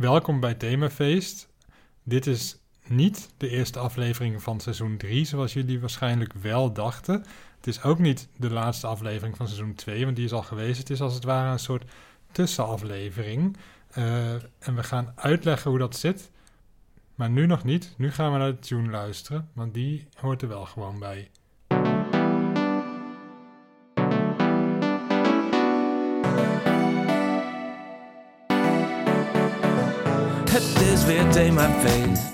welkom 0.00 0.40
bij 0.40 0.54
Themafeest. 0.54 1.48
Dit 2.02 2.26
is 2.26 2.58
niet 2.86 3.30
de 3.36 3.48
eerste 3.48 3.78
aflevering 3.78 4.42
van 4.42 4.60
seizoen 4.60 4.96
3, 4.96 5.24
zoals 5.24 5.52
jullie 5.52 5.80
waarschijnlijk 5.80 6.32
wel 6.32 6.72
dachten. 6.72 7.24
Het 7.56 7.66
is 7.66 7.82
ook 7.82 7.98
niet 7.98 8.28
de 8.36 8.50
laatste 8.50 8.86
aflevering 8.86 9.36
van 9.36 9.46
seizoen 9.46 9.74
2, 9.74 10.04
want 10.04 10.16
die 10.16 10.24
is 10.24 10.32
al 10.32 10.42
geweest. 10.42 10.78
Het 10.78 10.90
is 10.90 11.00
als 11.00 11.14
het 11.14 11.24
ware 11.24 11.52
een 11.52 11.58
soort 11.58 11.90
tussenaflevering. 12.32 13.56
Uh, 13.98 14.32
en 14.32 14.74
we 14.74 14.82
gaan 14.82 15.12
uitleggen 15.14 15.70
hoe 15.70 15.78
dat 15.78 15.96
zit. 15.96 16.30
Maar 17.14 17.30
nu 17.30 17.46
nog 17.46 17.64
niet. 17.64 17.94
Nu 17.96 18.10
gaan 18.10 18.32
we 18.32 18.38
naar 18.38 18.52
de 18.52 18.58
tune 18.58 18.90
luisteren, 18.90 19.48
want 19.52 19.74
die 19.74 20.08
hoort 20.14 20.42
er 20.42 20.48
wel 20.48 20.66
gewoon 20.66 20.98
bij. 20.98 21.30
Weer 31.10 31.28
themafeest. 31.28 32.30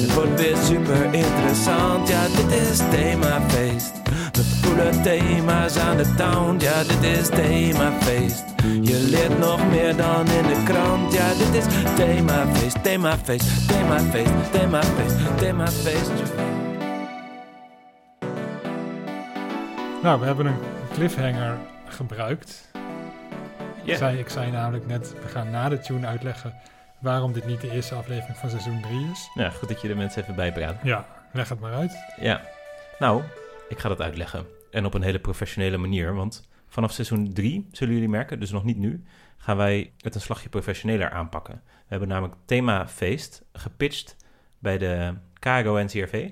Het 0.00 0.14
wordt 0.14 0.40
weer 0.40 0.56
super 0.56 1.14
interessant. 1.14 2.08
Ja, 2.08 2.26
dit 2.26 2.50
is 2.50 2.78
themafeest. 2.90 3.92
Met 4.36 4.60
coole 4.62 5.00
thema's 5.02 5.78
aan 5.78 5.96
de 5.96 6.14
town. 6.14 6.56
Ja, 6.58 6.82
dit 6.82 7.02
is 7.02 7.28
themafeest. 7.28 8.44
Je 8.82 9.06
leert 9.10 9.38
nog 9.38 9.70
meer 9.70 9.96
dan 9.96 10.26
in 10.26 10.42
de 10.42 10.62
krant. 10.64 11.12
Ja, 11.12 11.28
dit 11.28 11.54
is 11.54 11.64
themafeest, 11.96 12.82
themafeest, 12.82 13.68
themafeest, 13.68 14.52
themafeest, 14.52 15.38
themafeest. 15.38 16.10
Nou, 20.02 20.20
we 20.20 20.26
hebben 20.26 20.46
een 20.46 20.58
cliffhanger 20.92 21.56
gebruikt. 21.88 22.70
Ja. 23.82 23.92
Ik, 23.92 23.98
zei, 23.98 24.18
ik 24.18 24.28
zei 24.28 24.50
namelijk 24.50 24.86
net, 24.86 25.14
we 25.22 25.28
gaan 25.28 25.50
na 25.50 25.68
de 25.68 25.78
tune 25.78 26.06
uitleggen 26.06 26.52
waarom 27.00 27.32
dit 27.32 27.46
niet 27.46 27.60
de 27.60 27.70
eerste 27.70 27.94
aflevering 27.94 28.38
van 28.38 28.50
seizoen 28.50 28.80
3 28.80 29.10
is. 29.10 29.30
Ja, 29.34 29.50
goed 29.50 29.68
dat 29.68 29.80
je 29.80 29.88
de 29.88 29.94
mensen 29.94 30.22
even 30.22 30.34
bijpraat. 30.34 30.82
Ja, 30.82 31.06
leg 31.32 31.48
het 31.48 31.60
maar 31.60 31.72
uit. 31.72 31.92
Ja, 32.20 32.42
nou, 32.98 33.22
ik 33.68 33.78
ga 33.78 33.88
dat 33.88 34.00
uitleggen. 34.00 34.46
En 34.70 34.84
op 34.84 34.94
een 34.94 35.02
hele 35.02 35.18
professionele 35.18 35.76
manier, 35.76 36.14
want 36.14 36.48
vanaf 36.68 36.92
seizoen 36.92 37.32
3, 37.32 37.68
zullen 37.72 37.94
jullie 37.94 38.08
merken, 38.08 38.40
dus 38.40 38.50
nog 38.50 38.64
niet 38.64 38.78
nu, 38.78 39.04
gaan 39.36 39.56
wij 39.56 39.92
het 39.96 40.14
een 40.14 40.20
slagje 40.20 40.48
professioneler 40.48 41.10
aanpakken. 41.10 41.62
We 41.64 41.84
hebben 41.86 42.08
namelijk 42.08 42.36
themafeest 42.44 43.44
gepitcht 43.52 44.16
bij 44.58 44.78
de 44.78 45.14
KRO-NCRV. 45.38 46.30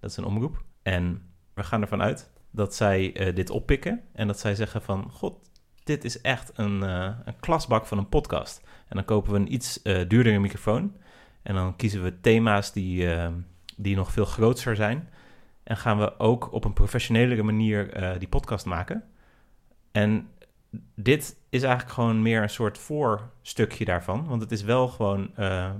Dat 0.00 0.10
is 0.10 0.16
een 0.16 0.24
omroep. 0.24 0.64
En 0.82 1.22
we 1.54 1.62
gaan 1.62 1.82
ervan 1.82 2.02
uit 2.02 2.30
dat 2.50 2.74
zij 2.74 3.14
eh, 3.14 3.34
dit 3.34 3.50
oppikken 3.50 4.02
en 4.12 4.26
dat 4.26 4.38
zij 4.38 4.54
zeggen 4.54 4.82
van, 4.82 5.10
god, 5.10 5.50
dit 5.86 6.04
is 6.04 6.20
echt 6.20 6.50
een, 6.54 6.82
eh, 6.82 7.10
een 7.24 7.40
klasbak 7.40 7.86
van 7.86 7.98
een 7.98 8.08
podcast. 8.08 8.60
En 8.88 8.96
dan 8.96 9.04
kopen 9.04 9.32
we 9.32 9.38
een 9.38 9.52
iets 9.52 9.82
eh, 9.82 10.08
duurdere 10.08 10.38
microfoon. 10.38 10.96
En 11.42 11.54
dan 11.54 11.76
kiezen 11.76 12.02
we 12.02 12.20
thema's 12.20 12.72
die, 12.72 13.14
eh, 13.14 13.28
die 13.76 13.96
nog 13.96 14.12
veel 14.12 14.24
groter 14.24 14.76
zijn. 14.76 15.08
En 15.62 15.76
gaan 15.76 15.98
we 15.98 16.18
ook 16.18 16.52
op 16.52 16.64
een 16.64 16.72
professionelere 16.72 17.42
manier 17.42 18.14
die 18.18 18.28
podcast 18.28 18.66
maken. 18.66 19.04
En 19.92 20.28
dit 20.94 21.36
is 21.48 21.62
eigenlijk 21.62 21.94
gewoon 21.94 22.22
meer 22.22 22.42
een 22.42 22.50
soort 22.50 22.78
voorstukje 22.78 23.84
daarvan. 23.84 24.26
Want 24.26 24.42
het 24.42 24.52
is 24.52 24.62
wel 24.62 24.88
gewoon... 24.88 25.30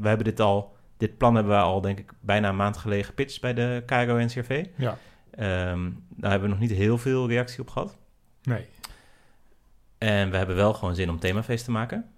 we 0.00 0.08
hebben 0.08 0.24
dit 0.24 0.40
al... 0.40 0.74
Dit 0.96 1.18
plan 1.18 1.34
hebben 1.34 1.52
we 1.52 1.60
al, 1.60 1.80
denk 1.80 1.98
ik, 1.98 2.12
bijna 2.20 2.48
een 2.48 2.56
maand 2.56 2.76
geleden 2.76 3.04
gepitcht 3.04 3.40
bij 3.40 3.54
de 3.54 3.82
KRO-NCRV. 3.86 4.66
Ja, 4.76 4.98
Ehm 5.30 5.90
daar 6.16 6.30
hebben 6.30 6.48
we 6.48 6.54
nog 6.54 6.68
niet 6.68 6.78
heel 6.78 6.98
veel 6.98 7.28
reactie 7.28 7.60
op 7.60 7.68
gehad. 7.68 7.96
nee. 8.42 8.66
En 9.98 10.30
we 10.30 10.36
hebben 10.36 10.56
wel 10.56 10.74
gewoon 10.74 10.94
zin 10.94 11.10
om 11.10 11.18
themafeest 11.18 11.64
te 11.64 11.70
maken. 11.70 12.10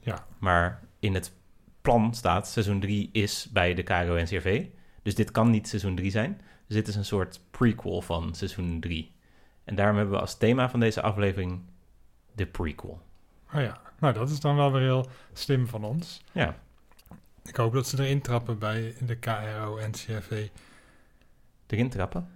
Ja. 0.00 0.26
Maar 0.38 0.80
in 0.98 1.14
het 1.14 1.32
plan 1.80 2.14
staat 2.14 2.48
seizoen 2.48 2.80
3 2.80 3.08
is 3.12 3.48
bij 3.52 3.74
de 3.74 3.82
KRO-NCRV. 3.82 4.66
Dus 5.02 5.14
dit 5.14 5.30
kan 5.30 5.50
niet 5.50 5.68
seizoen 5.68 5.96
3 5.96 6.10
zijn. 6.10 6.40
Dus 6.66 6.76
dit 6.76 6.88
is 6.88 6.94
een 6.96 7.04
soort 7.04 7.40
prequel 7.50 8.02
van 8.02 8.34
seizoen 8.34 8.80
3. 8.80 9.14
En 9.64 9.74
daarom 9.74 9.96
hebben 9.96 10.14
we 10.14 10.20
als 10.20 10.38
thema 10.38 10.70
van 10.70 10.80
deze 10.80 11.02
aflevering 11.02 11.60
de 12.32 12.46
prequel. 12.46 13.00
Oh 13.54 13.60
ja, 13.60 13.80
nou 13.98 14.14
dat 14.14 14.30
is 14.30 14.40
dan 14.40 14.56
wel 14.56 14.72
weer 14.72 14.82
heel 14.82 15.06
slim 15.32 15.66
van 15.66 15.84
ons. 15.84 16.22
Ja, 16.32 16.56
Ik 17.44 17.56
hoop 17.56 17.72
dat 17.72 17.86
ze 17.88 18.02
erin 18.02 18.20
trappen 18.20 18.58
bij 18.58 18.94
de 19.00 19.16
KRO 19.16 19.76
en 19.76 19.90
CRV. 19.90 20.48
erin 21.66 21.90
trappen. 21.90 22.28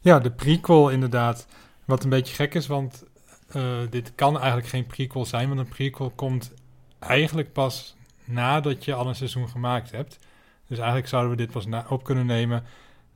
Ja, 0.00 0.18
de 0.18 0.30
prequel 0.32 0.90
inderdaad. 0.90 1.46
Wat 1.84 2.04
een 2.04 2.10
beetje 2.10 2.34
gek 2.34 2.54
is, 2.54 2.66
want 2.66 3.04
eh, 3.52 3.78
dit 3.90 4.14
kan 4.14 4.36
eigenlijk 4.38 4.68
geen 4.68 4.86
prequel 4.86 5.24
zijn. 5.24 5.48
Want 5.48 5.60
een 5.60 5.68
prequel 5.68 6.10
komt 6.10 6.52
eigenlijk 6.98 7.52
pas 7.52 7.96
nadat 8.24 8.84
je 8.84 8.94
al 8.94 9.06
een 9.08 9.14
seizoen 9.14 9.48
gemaakt 9.48 9.90
hebt. 9.90 10.18
Dus 10.66 10.78
eigenlijk 10.78 11.08
zouden 11.08 11.30
we 11.30 11.36
dit 11.36 11.50
pas 11.50 11.66
op 11.88 12.04
kunnen 12.04 12.26
nemen 12.26 12.64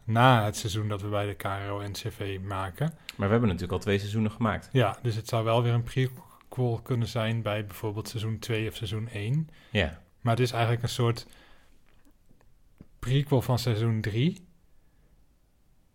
na 0.04 0.44
het 0.44 0.56
seizoen 0.56 0.88
dat 0.88 1.02
we 1.02 1.08
bij 1.08 1.26
de 1.26 1.34
KRO 1.34 1.80
en 1.80 1.92
CV 1.92 2.38
maken. 2.42 2.86
Maar 3.16 3.26
we 3.26 3.32
hebben 3.32 3.42
natuurlijk 3.48 3.72
al 3.72 3.78
twee 3.78 3.98
seizoenen 3.98 4.30
gemaakt. 4.30 4.68
Ja, 4.72 4.98
dus 5.02 5.14
het 5.14 5.28
zou 5.28 5.44
wel 5.44 5.62
weer 5.62 5.72
een 5.72 5.82
prequel 5.82 6.80
kunnen 6.82 7.08
zijn 7.08 7.42
bij 7.42 7.66
bijvoorbeeld 7.66 8.08
seizoen 8.08 8.38
2 8.38 8.68
of 8.68 8.74
seizoen 8.76 9.08
1. 9.08 9.48
Ja, 9.70 10.00
Maar 10.20 10.32
het 10.32 10.42
is 10.42 10.50
eigenlijk 10.52 10.82
een 10.82 10.88
soort 10.88 11.26
prequel 12.98 13.42
van 13.42 13.58
seizoen 13.58 14.00
3. 14.00 14.46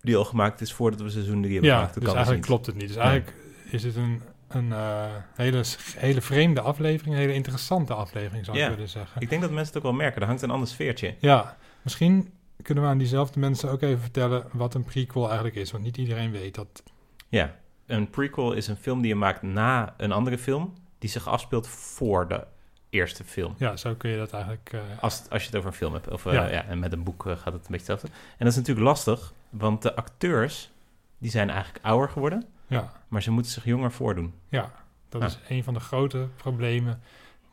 die 0.01 0.15
al 0.17 0.25
gemaakt 0.25 0.61
is 0.61 0.73
voordat 0.73 1.01
we 1.01 1.09
seizoen 1.09 1.41
3 1.41 1.53
hebben 1.53 1.69
Ja, 1.71 1.75
gemaakt. 1.77 1.93
dus 1.93 2.03
Dat 2.03 2.13
kan 2.13 2.23
eigenlijk 2.23 2.47
niet. 2.47 2.55
klopt 2.55 2.65
het 2.65 2.75
niet. 2.75 2.87
Dus 2.87 2.95
Nee. 2.97 3.05
eigenlijk 3.05 3.37
is 3.71 3.83
het 3.83 3.95
een, 3.95 4.21
een 4.49 4.71
eh, 4.73 5.05
hele, 5.35 5.63
hele 5.97 6.21
vreemde 6.21 6.61
aflevering, 6.61 7.15
een 7.15 7.21
hele 7.21 7.33
interessante 7.33 7.93
aflevering 7.93 8.45
zou 8.45 8.57
ik 8.59 8.69
willen 8.69 8.89
zeggen. 8.89 9.21
Ik 9.21 9.29
denk 9.29 9.41
dat 9.41 9.51
mensen 9.51 9.67
het 9.73 9.77
ook 9.77 9.89
wel 9.91 9.99
merken. 9.99 10.21
Er 10.21 10.27
hangt 10.27 10.41
een 10.41 10.51
ander 10.51 10.67
sfeertje. 10.67 11.15
Ja, 11.19 11.57
misschien 11.81 12.33
kunnen 12.61 12.83
we 12.83 12.89
aan 12.89 12.97
diezelfde 12.97 13.39
mensen 13.39 13.69
ook 13.69 13.81
even 13.81 13.99
vertellen 14.01 14.45
wat 14.51 14.73
een 14.73 14.83
prequel 14.83 15.25
eigenlijk 15.25 15.55
is, 15.55 15.71
want 15.71 15.83
niet 15.83 15.97
iedereen 15.97 16.31
weet 16.31 16.55
dat. 16.55 16.83
Ja, 17.27 17.55
een 17.85 18.09
prequel 18.09 18.53
is 18.53 18.67
een 18.67 18.75
film 18.77 18.99
die 19.01 19.09
je 19.09 19.15
maakt 19.15 19.41
na 19.41 19.93
een 19.97 20.11
andere 20.11 20.37
film... 20.37 20.73
die 20.99 21.09
zich 21.09 21.27
afspeelt 21.27 21.67
voor 21.67 22.27
de 22.27 22.45
eerste 22.89 23.23
film. 23.23 23.55
Ja, 23.57 23.75
zo 23.77 23.95
kun 23.95 24.09
je 24.09 24.17
dat 24.17 24.33
eigenlijk. 24.33 24.69
eh, 24.73 24.79
Als, 25.01 25.23
als 25.29 25.41
je 25.41 25.47
het 25.47 25.57
over 25.57 25.69
een 25.69 25.75
film 25.75 25.93
hebt. 25.93 26.09
Of, 26.09 26.25
eh, 26.25 26.33
Ja. 26.33 26.47
ja. 26.47 26.65
en 26.65 26.79
met 26.79 26.93
een 26.93 27.03
boek 27.03 27.21
gaat 27.23 27.35
het 27.35 27.45
een 27.45 27.51
beetje 27.51 27.71
hetzelfde. 27.71 28.07
En 28.07 28.37
dat 28.37 28.47
is 28.47 28.55
natuurlijk 28.55 28.85
lastig, 28.85 29.33
want 29.49 29.81
de 29.81 29.95
acteurs... 29.95 30.71
die 31.17 31.31
zijn 31.31 31.49
eigenlijk 31.49 31.85
ouder 31.85 32.09
geworden... 32.09 32.45
ja, 32.69 32.91
maar 33.07 33.21
ze 33.21 33.31
moeten 33.31 33.51
zich 33.51 33.65
jonger 33.65 33.91
voordoen. 33.91 34.33
ja, 34.49 34.71
dat 35.09 35.21
Ja. 35.21 35.27
is 35.27 35.39
een 35.47 35.63
van 35.63 35.73
de 35.73 35.79
grote 35.79 36.27
problemen 36.35 37.01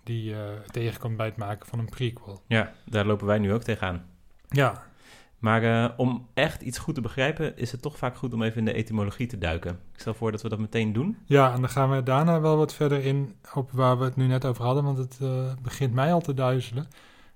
die 0.05 0.25
je 0.25 0.59
tegenkomt 0.71 1.17
bij 1.17 1.27
het 1.27 1.37
maken 1.37 1.67
van 1.69 1.79
een 1.79 1.89
prequel. 1.89 2.43
Ja, 2.47 2.73
daar 2.85 3.05
lopen 3.07 3.27
wij 3.27 3.39
nu 3.39 3.53
ook 3.53 3.63
tegenaan. 3.63 4.05
Ja, 4.49 4.83
Maar 5.39 5.63
eh, 5.63 5.91
om 5.97 6.29
echt 6.35 6.63
iets 6.63 6.79
goed 6.79 6.95
te 6.95 7.01
begrijpen... 7.01 7.57
is 7.57 7.73
het 7.73 7.83
toch 7.83 7.99
vaak 7.99 8.17
goed 8.17 8.35
om 8.35 8.43
even 8.43 8.59
in 8.59 8.65
de 8.65 8.73
etymologie 8.73 9.27
te 9.27 9.39
duiken. 9.39 9.71
Ik 9.93 10.01
stel 10.01 10.15
voor 10.15 10.31
dat 10.33 10.43
we 10.43 10.49
dat 10.49 10.59
meteen 10.59 10.93
doen. 10.93 11.19
Ja, 11.25 11.53
en 11.53 11.61
dan 11.61 11.71
gaan 11.71 11.91
we 11.91 12.03
daarna 12.03 12.41
wel 12.41 12.57
wat 12.57 12.75
verder 12.75 13.05
in 13.05 13.37
op 13.55 13.71
waar 13.71 13.99
we 13.99 14.05
het 14.05 14.17
nu 14.17 14.27
net 14.27 14.45
over 14.45 14.65
hadden, 14.65 14.85
want 14.85 14.99
het 14.99 15.19
eh, 15.23 15.53
begint 15.63 15.95
mij 15.95 16.13
al 16.13 16.21
te 16.21 16.35
duizelen. 16.35 16.85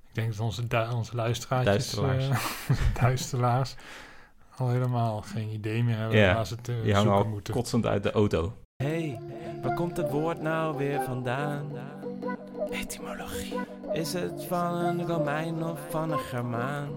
Ik 0.08 0.14
denk 0.14 0.30
dat 0.30 0.40
onze, 0.40 0.66
du- 0.66 0.88
onze 0.94 1.14
luisteraartjes, 1.16 1.90
Duisteraars. 1.94 2.28
onze 2.68 2.82
duisteraars, 3.00 3.74
al 4.60 4.68
helemaal 4.68 5.20
geen 5.22 5.48
idee 5.48 5.84
meer 5.84 5.96
hebben 5.96 6.18
Ja, 6.18 6.34
waar 6.34 6.46
ze 6.46 6.56
te 6.56 6.80
Die 6.82 6.94
zoeken 6.94 7.12
al 7.12 7.24
moeten. 7.24 7.54
kotsend 7.54 7.86
uit 7.86 8.02
de 8.02 8.12
auto. 8.12 8.52
Hey, 8.76 9.18
waar 9.62 9.74
komt 9.74 9.96
het 9.96 10.10
woord 10.10 10.42
nou 10.42 10.76
weer 10.76 11.00
vandaan? 11.02 11.66
Etymologie. 12.70 13.54
Is 13.92 14.12
het 14.12 14.44
van 14.48 14.74
een 14.74 15.06
Romein 15.06 15.64
of 15.64 15.78
van 15.90 16.10
een 16.12 16.18
Germaan? 16.18 16.88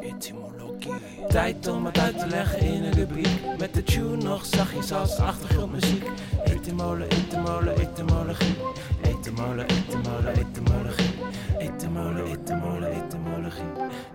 Etymologie. 0.00 0.92
Tijd 1.28 1.66
om 1.68 1.84
het 1.86 1.98
uit 1.98 2.18
te 2.18 2.26
leggen 2.26 2.58
in 2.60 2.84
een 2.84 2.92
rubriek. 2.92 3.40
Met 3.58 3.74
de 3.74 3.82
tune 3.82 4.16
nog 4.16 4.44
zachtjes 4.44 4.92
als 4.92 5.18
achtergrondmuziek. 5.18 6.06
Etymole, 6.44 7.04
etymole, 7.06 7.72
etymologie. 7.72 8.56
Etymole, 9.02 9.62
etymole, 9.64 10.30
etymologie. 10.30 11.14
Etymole, 11.58 12.22
etymole, 12.22 12.86
etymologie. 12.86 13.62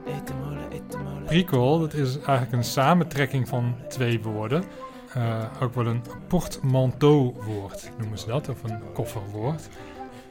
Etymole, 0.05 0.15
etymole. 0.15 0.42
Prequel, 1.25 1.79
dat 1.79 1.93
is 1.93 2.15
eigenlijk 2.15 2.51
een 2.51 2.63
samentrekking 2.63 3.47
van 3.47 3.75
twee 3.87 4.21
woorden. 4.21 4.63
Eh, 5.13 5.43
ook 5.61 5.73
wel 5.73 5.85
een 5.85 6.01
portmanteau-woord 6.27 7.91
noemen 7.97 8.17
ze 8.17 8.27
dat, 8.27 8.49
of 8.49 8.63
een 8.63 8.81
kofferwoord. 8.93 9.69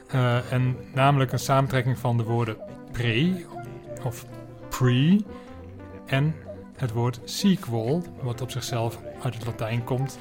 Eh, 0.09 0.53
en 0.53 0.77
namelijk 0.95 1.33
een 1.33 1.39
samentrekking 1.39 1.99
van 1.99 2.17
de 2.17 2.23
woorden 2.23 2.57
pre 2.93 3.47
of 4.05 4.27
pre 4.69 5.25
en 6.07 6.35
het 6.77 6.93
woord 6.93 7.21
sequel, 7.25 8.03
wat 8.23 8.41
op 8.41 8.51
zichzelf 8.51 8.99
uit 9.23 9.35
het 9.35 9.47
Latijn 9.47 9.85
komt, 9.85 10.19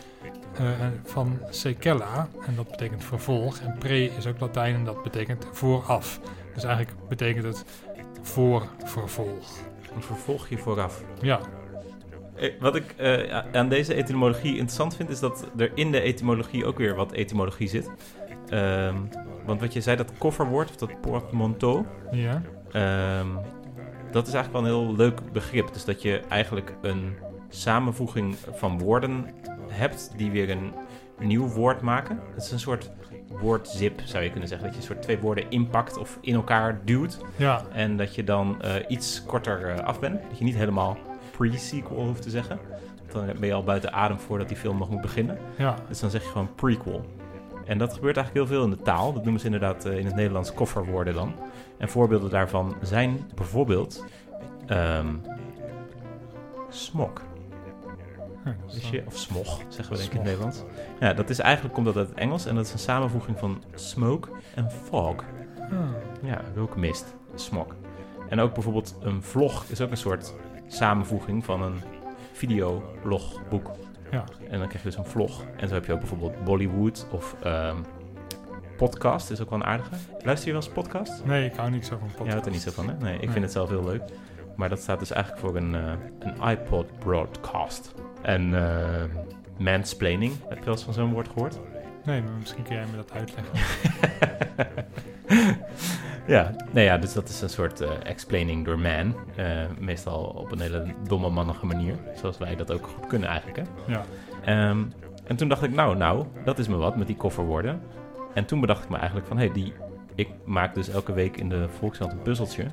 eh, 0.53 0.69
van 1.03 1.39
secella, 1.49 2.27
en 2.45 2.55
dat 2.55 2.71
betekent 2.71 3.03
vervolg. 3.03 3.59
En 3.59 3.75
pre 3.79 4.03
is 4.03 4.27
ook 4.27 4.39
Latijn 4.39 4.75
en 4.75 4.85
dat 4.85 5.03
betekent 5.03 5.47
vooraf. 5.51 6.19
Dus 6.53 6.63
eigenlijk 6.63 7.07
betekent 7.07 7.45
het 7.45 7.65
voor 8.21 8.67
vervolg. 8.83 9.70
Een 9.95 10.01
vervolgje 10.01 10.57
vooraf. 10.57 11.03
Ja, 11.21 11.39
Eh, 12.35 12.51
Wat 12.59 12.75
ik 12.75 12.91
eh, 12.97 13.37
aan 13.51 13.69
deze 13.69 13.93
etymologie 13.93 14.51
interessant 14.51 14.95
vind, 14.95 15.09
is 15.09 15.19
dat 15.19 15.49
er 15.57 15.71
in 15.75 15.91
de 15.91 16.01
etymologie 16.01 16.65
ook 16.65 16.77
weer 16.77 16.95
wat 16.95 17.11
etymologie 17.11 17.67
zit. 17.67 17.89
Ehm, 18.49 18.95
want 19.45 19.59
wat 19.61 19.73
je 19.73 19.81
zei, 19.81 19.97
dat 19.97 20.11
kofferwoord, 20.17 20.69
of 20.69 20.75
dat 20.75 21.01
portmanteau, 21.01 21.85
Ja. 22.11 22.41
ehm, 22.71 23.27
dat 24.11 24.27
is 24.27 24.33
eigenlijk 24.33 24.51
wel 24.65 24.73
een 24.73 24.85
heel 24.85 24.95
leuk 24.95 25.31
begrip. 25.31 25.73
Dus 25.73 25.85
dat 25.85 26.01
je 26.01 26.19
eigenlijk 26.29 26.75
een 26.81 27.13
samenvoeging 27.49 28.35
van 28.53 28.79
woorden 28.79 29.25
hebt 29.67 30.11
die 30.17 30.31
weer 30.31 30.49
een 30.49 30.73
nieuw 31.19 31.47
woord 31.47 31.81
maken. 31.81 32.19
Het 32.33 32.43
is 32.43 32.51
een 32.51 32.59
soort 32.59 32.91
woordzip, 33.39 34.01
zou 34.03 34.23
je 34.23 34.29
kunnen 34.29 34.47
zeggen. 34.47 34.67
Dat 34.67 34.75
je 34.75 34.81
een 34.81 34.87
soort 34.87 35.01
twee 35.01 35.19
woorden 35.19 35.49
inpakt 35.49 35.97
of 35.97 36.17
in 36.21 36.35
elkaar 36.35 36.81
duwt. 36.85 37.17
Ja. 37.35 37.61
En 37.73 37.97
dat 37.97 38.15
je 38.15 38.23
dan 38.23 38.61
eh, 38.61 38.73
iets 38.87 39.23
korter 39.25 39.69
eh, 39.69 39.85
af 39.85 39.99
bent. 39.99 40.21
Dat 40.29 40.37
je 40.37 40.43
niet 40.43 40.55
helemaal 40.55 40.97
pre-sequel 41.37 42.05
hoeft 42.05 42.21
te 42.21 42.29
zeggen. 42.29 42.59
Dan 43.11 43.25
ben 43.25 43.47
je 43.47 43.53
al 43.53 43.63
buiten 43.63 43.93
adem 43.93 44.19
voordat 44.19 44.47
die 44.47 44.57
film 44.57 44.77
nog 44.77 44.89
moet 44.89 45.01
beginnen. 45.01 45.37
Ja. 45.57 45.75
Dus 45.87 45.99
dan 45.99 46.09
zeg 46.09 46.23
je 46.23 46.29
gewoon 46.29 46.55
prequel. 46.55 47.05
En 47.65 47.77
dat 47.77 47.93
gebeurt 47.93 48.17
eigenlijk 48.17 48.47
heel 48.47 48.57
veel 48.57 48.65
in 48.65 48.77
de 48.77 48.83
taal. 48.83 49.13
Dat 49.13 49.23
noemen 49.23 49.39
ze 49.39 49.45
inderdaad 49.45 49.85
eh, 49.85 49.97
in 49.97 50.05
het 50.05 50.15
Nederlands 50.15 50.53
kofferwoorden 50.53 51.13
dan. 51.13 51.33
En 51.77 51.89
voorbeelden 51.89 52.29
daarvan 52.29 52.75
zijn 52.81 53.29
bijvoorbeeld... 53.35 54.05
ehm 54.67 55.07
smok. 56.69 57.21
Ja, 58.45 58.55
je? 58.91 59.03
Of 59.07 59.17
smog, 59.17 59.61
zeggen 59.69 59.95
we 59.95 59.99
denk 60.01 60.11
ik 60.11 60.11
in 60.11 60.17
het 60.17 60.25
Nederlands. 60.27 60.63
Ja, 60.99 61.13
dat 61.13 61.29
is 61.29 61.39
eigenlijk, 61.39 61.73
komt 61.73 61.85
dat 61.85 61.95
uit 61.97 62.09
het 62.09 62.17
Engels. 62.17 62.45
En 62.45 62.55
dat 62.55 62.65
is 62.65 62.73
een 62.73 62.79
samenvoeging 62.79 63.39
van 63.39 63.63
smoke 63.75 64.29
en 64.55 64.71
fog. 64.71 65.15
Ah. 65.71 65.79
Ja, 66.21 66.41
wolkenmist, 66.55 67.05
smog. 67.35 67.75
En 68.29 68.39
ook 68.39 68.53
bijvoorbeeld 68.53 68.95
een 69.01 69.23
vlog 69.23 69.65
is 69.67 69.81
ook 69.81 69.91
een 69.91 69.97
soort 69.97 70.33
samenvoeging 70.67 71.45
van 71.45 71.61
een 71.61 71.81
videologboek. 72.31 73.71
Ja. 74.11 74.23
En 74.49 74.59
dan 74.59 74.67
krijg 74.67 74.83
je 74.83 74.89
dus 74.89 74.97
een 74.97 75.05
vlog. 75.05 75.43
En 75.57 75.67
zo 75.67 75.73
heb 75.73 75.85
je 75.85 75.93
ook 75.93 75.99
bijvoorbeeld 75.99 76.43
Bollywood 76.43 77.07
of 77.11 77.35
ehm, 77.43 77.75
podcast, 78.77 79.29
is 79.31 79.41
ook 79.41 79.49
wel 79.49 79.59
een 79.59 79.65
aardige. 79.65 79.95
Luister 80.23 80.47
je 80.47 80.53
wel 80.53 80.61
eens 80.63 80.71
podcast? 80.73 81.25
Nee, 81.25 81.45
ik 81.45 81.55
hou 81.55 81.69
niet 81.71 81.85
zo 81.85 81.97
van 81.97 82.07
podcast. 82.07 82.25
Ja, 82.25 82.31
houdt 82.31 82.45
er 82.45 82.51
niet 82.51 82.61
zo 82.61 82.71
van, 82.71 82.87
hè? 82.89 82.93
Nee, 82.97 83.13
ik 83.13 83.21
Nee. 83.21 83.29
vind 83.29 83.43
het 83.43 83.53
zelf 83.53 83.69
heel 83.69 83.83
leuk. 83.83 84.01
Maar 84.55 84.69
dat 84.69 84.79
staat 84.79 84.99
dus 84.99 85.11
eigenlijk 85.11 85.45
voor 85.45 85.55
een, 85.55 85.75
eh, 85.75 85.91
een 86.19 86.49
iPod 86.49 86.99
broadcast. 86.99 87.93
En 88.21 88.55
eh, 88.55 89.03
mansplaining, 89.57 90.33
heb 90.47 90.57
je 90.57 90.63
wel 90.63 90.73
eens 90.73 90.83
van 90.83 90.93
zo'n 90.93 91.13
woord 91.13 91.27
gehoord? 91.27 91.59
Nee, 92.05 92.21
maar 92.21 92.33
misschien 92.39 92.63
kun 92.63 92.75
jij 92.75 92.85
me 92.91 92.95
dat 92.95 93.11
uitleggen. 93.11 93.53
ja, 96.35 96.55
nee, 96.71 96.85
ja, 96.85 96.97
dus 96.97 97.13
dat 97.13 97.29
is 97.29 97.41
een 97.41 97.49
soort 97.49 97.81
eh, 97.81 97.89
explaining 98.03 98.65
door 98.65 98.79
man. 98.79 99.15
Meestal 99.79 100.23
op 100.23 100.51
een 100.51 100.59
hele 100.59 100.93
domme 101.07 101.29
mannige 101.29 101.65
manier. 101.65 101.95
Zoals 102.15 102.37
wij 102.37 102.55
dat 102.55 102.71
ook 102.71 102.87
goed 102.87 103.07
kunnen 103.07 103.29
eigenlijk, 103.29 103.57
hè? 103.57 103.93
Ja. 103.93 104.03
Ehm, 104.45 104.83
en 105.27 105.35
toen 105.35 105.47
dacht 105.47 105.63
ik, 105.63 105.73
nou, 105.73 105.97
nou, 105.97 106.25
dat 106.43 106.59
is 106.59 106.67
me 106.67 106.75
wat 106.75 106.95
met 106.95 107.07
die 107.07 107.15
kofferwoorden. 107.15 107.81
En 108.33 108.45
toen 108.45 108.59
bedacht 108.59 108.83
ik 108.83 108.89
me 108.89 108.97
eigenlijk 108.97 109.27
van, 109.27 109.37
hé, 109.37 109.45
hey, 109.45 109.53
die, 109.53 109.73
ik 110.15 110.29
maak 110.45 110.75
dus 110.75 110.89
elke 110.89 111.13
week 111.13 111.37
in 111.37 111.49
de 111.49 111.69
Volkskrant 111.69 112.11
een 112.11 112.21
puzzeltje. 112.21 112.65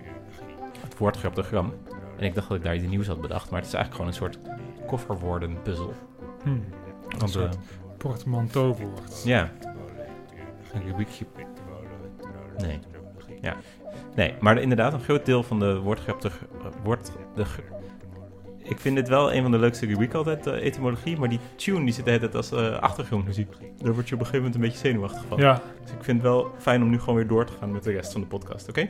Het 0.98 1.06
woordgraptogram. 1.06 1.72
En 2.16 2.24
ik 2.24 2.34
dacht 2.34 2.48
dat 2.48 2.56
ik 2.56 2.62
daar 2.64 2.74
iets 2.76 2.86
nieuws 2.86 3.06
had 3.06 3.20
bedacht. 3.20 3.50
Maar 3.50 3.58
het 3.60 3.68
is 3.68 3.74
eigenlijk 3.74 3.94
gewoon 3.94 4.30
een 4.30 4.32
soort 4.32 4.38
kofferwoordenpuzzel. 4.86 5.94
Hm. 6.42 6.48
Want, 7.08 7.22
Een 7.22 7.28
soort 7.28 7.54
eh, 7.54 7.60
portmanteauwoord. 7.98 9.22
ja. 9.24 9.50
Een 10.72 10.82
rubriekje. 10.86 11.26
Nee. 12.56 12.78
Ja. 13.40 13.56
Nee, 14.14 14.34
maar 14.40 14.58
inderdaad, 14.58 14.92
een 14.92 15.00
groot 15.00 15.26
deel 15.26 15.42
van 15.42 15.58
de 15.58 15.78
woordgraptig... 15.78 16.44
woord, 16.82 17.12
de, 17.34 17.44
g- 17.44 17.60
ik 18.68 18.78
vind 18.80 18.96
dit 18.96 19.08
wel 19.08 19.32
een 19.32 19.42
van 19.42 19.50
de 19.50 19.58
leukste 19.58 19.86
rubrieken 19.86 20.18
altijd, 20.18 20.46
eh, 20.46 20.64
etymologie. 20.64 21.18
Maar 21.18 21.28
die 21.28 21.40
tune 21.56 21.84
die 21.84 21.94
zit 21.94 22.04
de 22.04 22.10
hele 22.10 22.22
tijd 22.22 22.34
als 22.34 22.52
eh, 22.52 22.78
achtergrondmuziek. 22.78 23.52
Daar 23.76 23.92
word 23.94 24.08
je 24.08 24.14
op 24.14 24.20
een 24.20 24.26
gegeven 24.26 24.36
moment 24.36 24.54
een 24.54 24.60
beetje 24.60 24.78
zenuwachtig 24.78 25.24
van. 25.28 25.38
Ja, 25.38 25.62
Dus 25.82 25.90
ik 25.92 26.04
vind 26.04 26.22
het 26.22 26.30
wel 26.30 26.50
fijn 26.58 26.82
om 26.82 26.90
nu 26.90 26.98
gewoon 26.98 27.14
weer 27.14 27.26
door 27.26 27.44
te 27.46 27.52
gaan 27.60 27.72
met 27.72 27.82
de 27.84 27.92
rest 27.92 28.12
van 28.12 28.20
de 28.20 28.26
podcast, 28.26 28.68
oké? 28.68 28.88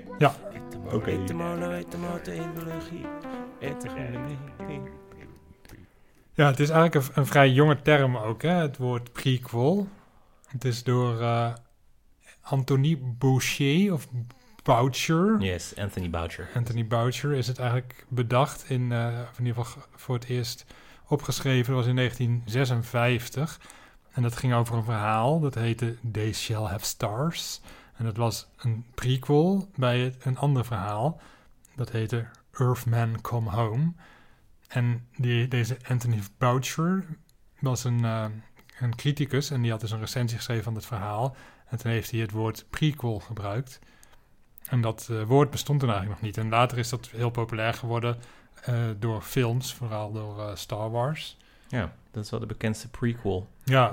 Oké. 0.92 1.10
Etymolo, 1.10 1.70
etymologie, 1.70 3.06
etymologie. 3.60 4.80
ja 6.34 6.46
het 6.46 6.60
is 6.60 6.70
eigenlijk 6.70 7.06
een, 7.06 7.12
een 7.14 7.26
vrij 7.26 7.50
jonge 7.50 7.82
term 7.82 8.16
ook, 8.16 8.42
hè? 8.42 8.50
het 8.50 8.76
woord 8.76 9.12
prequel. 9.12 9.88
Het 10.46 10.64
is 10.64 10.82
door 10.82 11.20
eh 11.20 11.52
Anthony 12.42 12.98
Boucher 13.18 13.92
of 13.92 14.08
Boucher. 14.74 15.40
Yes, 15.40 15.76
Anthony 15.76 16.10
Boucher. 16.10 16.48
Anthony 16.54 16.86
Boucher 16.86 17.32
is 17.32 17.46
het 17.46 17.58
eigenlijk 17.58 18.04
bedacht 18.08 18.70
in, 18.70 18.92
eh, 18.92 19.06
of 19.30 19.38
in 19.38 19.46
ieder 19.46 19.64
geval 19.64 19.82
ge- 19.82 19.88
voor 19.96 20.14
het 20.14 20.24
eerst 20.24 20.64
opgeschreven. 21.06 21.66
Dat 21.66 21.76
was 21.82 21.86
in 21.86 21.94
1956. 21.94 23.60
En 24.12 24.22
dat 24.22 24.36
ging 24.36 24.54
over 24.54 24.76
een 24.76 24.84
verhaal, 24.84 25.40
dat 25.40 25.54
heette 25.54 25.96
They 26.12 26.32
Shall 26.32 26.64
Have 26.64 26.84
Stars. 26.84 27.60
En 27.96 28.04
dat 28.04 28.16
was 28.16 28.48
een 28.58 28.84
prequel 28.94 29.70
bij 29.74 29.98
het, 30.00 30.16
een 30.24 30.38
ander 30.38 30.64
verhaal. 30.64 31.20
Dat 31.76 31.90
heette 31.90 32.26
Earthman 32.52 33.20
Come 33.20 33.50
Home. 33.50 33.92
En 34.68 35.06
die, 35.16 35.48
deze 35.48 35.76
Anthony 35.88 36.18
Boucher 36.38 37.04
was 37.60 37.84
een, 37.84 38.04
eh, 38.04 38.24
een 38.80 38.96
criticus 38.96 39.50
en 39.50 39.62
die 39.62 39.70
had 39.70 39.80
dus 39.80 39.90
een 39.90 40.00
recensie 40.00 40.36
geschreven 40.36 40.64
van 40.64 40.74
het 40.74 40.86
verhaal. 40.86 41.36
En 41.68 41.78
toen 41.78 41.90
heeft 41.90 42.10
hij 42.10 42.20
het 42.20 42.30
woord 42.30 42.64
prequel 42.70 43.18
gebruikt. 43.20 43.78
En 44.68 44.80
dat 44.80 45.08
eh, 45.10 45.22
woord 45.22 45.50
bestond 45.50 45.80
toen 45.80 45.88
eigenlijk 45.88 46.20
nog 46.20 46.30
niet. 46.30 46.38
En 46.38 46.48
later 46.48 46.78
is 46.78 46.88
dat 46.88 47.08
heel 47.08 47.30
populair 47.30 47.74
geworden 47.74 48.16
eh, 48.62 48.74
door 48.98 49.22
films, 49.22 49.74
vooral 49.74 50.12
door 50.12 50.40
eh, 50.40 50.54
Star 50.54 50.90
Wars. 50.90 51.36
Ja, 51.68 51.92
dat 52.10 52.24
is 52.24 52.30
wel 52.30 52.40
de 52.40 52.46
bekendste 52.46 52.88
prequel. 52.88 53.48
Ja, 53.64 53.86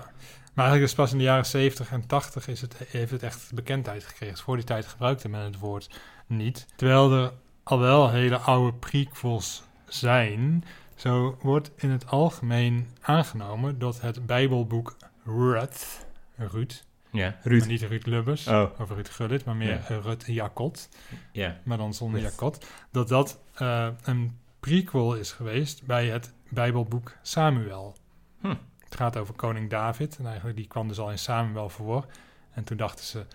maar 0.53 0.65
eigenlijk 0.65 0.91
is 0.91 0.95
pas 0.95 1.11
in 1.11 1.17
de 1.17 1.23
jaren 1.23 1.45
70 1.45 1.91
en 1.91 2.07
80 2.07 2.47
is 2.47 2.61
het, 2.61 2.77
heeft 2.87 3.11
het 3.11 3.23
echt 3.23 3.53
bekendheid 3.53 4.03
gekregen. 4.03 4.35
Dus 4.35 4.43
voor 4.43 4.55
die 4.55 4.65
tijd 4.65 4.85
gebruikte 4.85 5.29
men 5.29 5.41
het 5.41 5.59
woord 5.59 5.99
niet. 6.27 6.65
Terwijl 6.75 7.11
er 7.11 7.31
al 7.63 7.79
wel 7.79 8.09
hele 8.09 8.37
oude 8.37 8.77
prequels 8.77 9.63
zijn. 9.87 10.63
Zo 10.95 11.37
wordt 11.41 11.71
in 11.75 11.89
het 11.89 12.07
algemeen 12.07 12.87
aangenomen 13.01 13.79
dat 13.79 14.01
het 14.01 14.25
Bijbelboek 14.25 14.95
Ruth, 15.25 16.05
Ruud, 16.35 16.83
Ja, 17.15 17.29
maar 17.29 17.39
Ruud. 17.43 17.65
niet 17.65 17.81
Ruud 17.81 18.05
Lubbers, 18.05 18.47
Oh, 18.47 18.79
of 18.79 18.89
Ruud 18.89 19.09
Gullit, 19.09 19.45
maar 19.45 19.55
meer 19.55 19.83
Ja. 19.89 19.97
Ruud 19.99 20.23
Jacot, 20.25 20.89
ja. 21.31 21.57
maar 21.63 21.77
dan 21.77 21.93
zonder. 21.93 22.21
Jacot, 22.21 22.65
dat 22.91 23.07
dat 23.07 23.39
eh, 23.53 23.87
een 24.03 24.37
prequel 24.59 25.15
is 25.15 25.31
geweest 25.31 25.85
bij 25.85 26.07
het 26.07 26.33
Bijbelboek 26.49 27.15
Samuel. 27.21 27.95
Hm. 28.41 28.55
Het 28.83 28.95
gaat 28.95 29.17
over 29.17 29.33
koning 29.33 29.69
David 29.69 30.17
en 30.17 30.25
eigenlijk 30.25 30.57
die 30.57 30.67
kwam 30.67 30.87
dus 30.87 30.99
al 30.99 31.11
in 31.11 31.19
Samuel 31.19 31.69
voor. 31.69 32.05
En 32.53 32.63
toen 32.63 32.77
dachten 32.77 33.05
ze, 33.05 33.25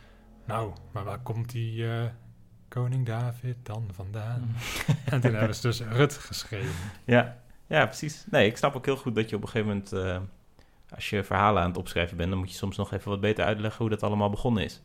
nou, 0.44 0.72
maar 0.92 1.04
waar 1.04 1.18
komt 1.18 1.50
die 1.50 1.90
eh, 1.92 2.04
koning 2.68 3.06
David 3.06 3.56
dan 3.62 3.88
vandaan? 3.92 4.54
En 5.04 5.20
toen 5.20 5.34
hebben 5.34 5.54
ze 5.54 5.62
dus 5.62 5.80
Rut 5.80 6.14
geschreven. 6.14 6.74
Ja, 7.04 7.36
ja, 7.66 7.86
precies. 7.86 8.24
Nee, 8.30 8.46
ik 8.46 8.56
snap 8.56 8.74
ook 8.76 8.84
heel 8.84 8.96
goed 8.96 9.14
dat 9.14 9.30
je 9.30 9.36
op 9.36 9.42
een 9.42 9.48
gegeven 9.48 9.68
moment, 9.68 9.92
eh, 9.92 10.20
als 10.94 11.10
je 11.10 11.24
verhalen 11.24 11.62
aan 11.62 11.68
het 11.68 11.78
opschrijven 11.78 12.16
bent, 12.16 12.30
dan 12.30 12.38
moet 12.38 12.50
je 12.50 12.56
soms 12.56 12.76
nog 12.76 12.92
even 12.92 13.10
wat 13.10 13.20
beter 13.20 13.44
uitleggen 13.44 13.80
hoe 13.80 13.90
dat 13.90 14.02
allemaal 14.02 14.30
begonnen 14.30 14.64
is. 14.64 14.82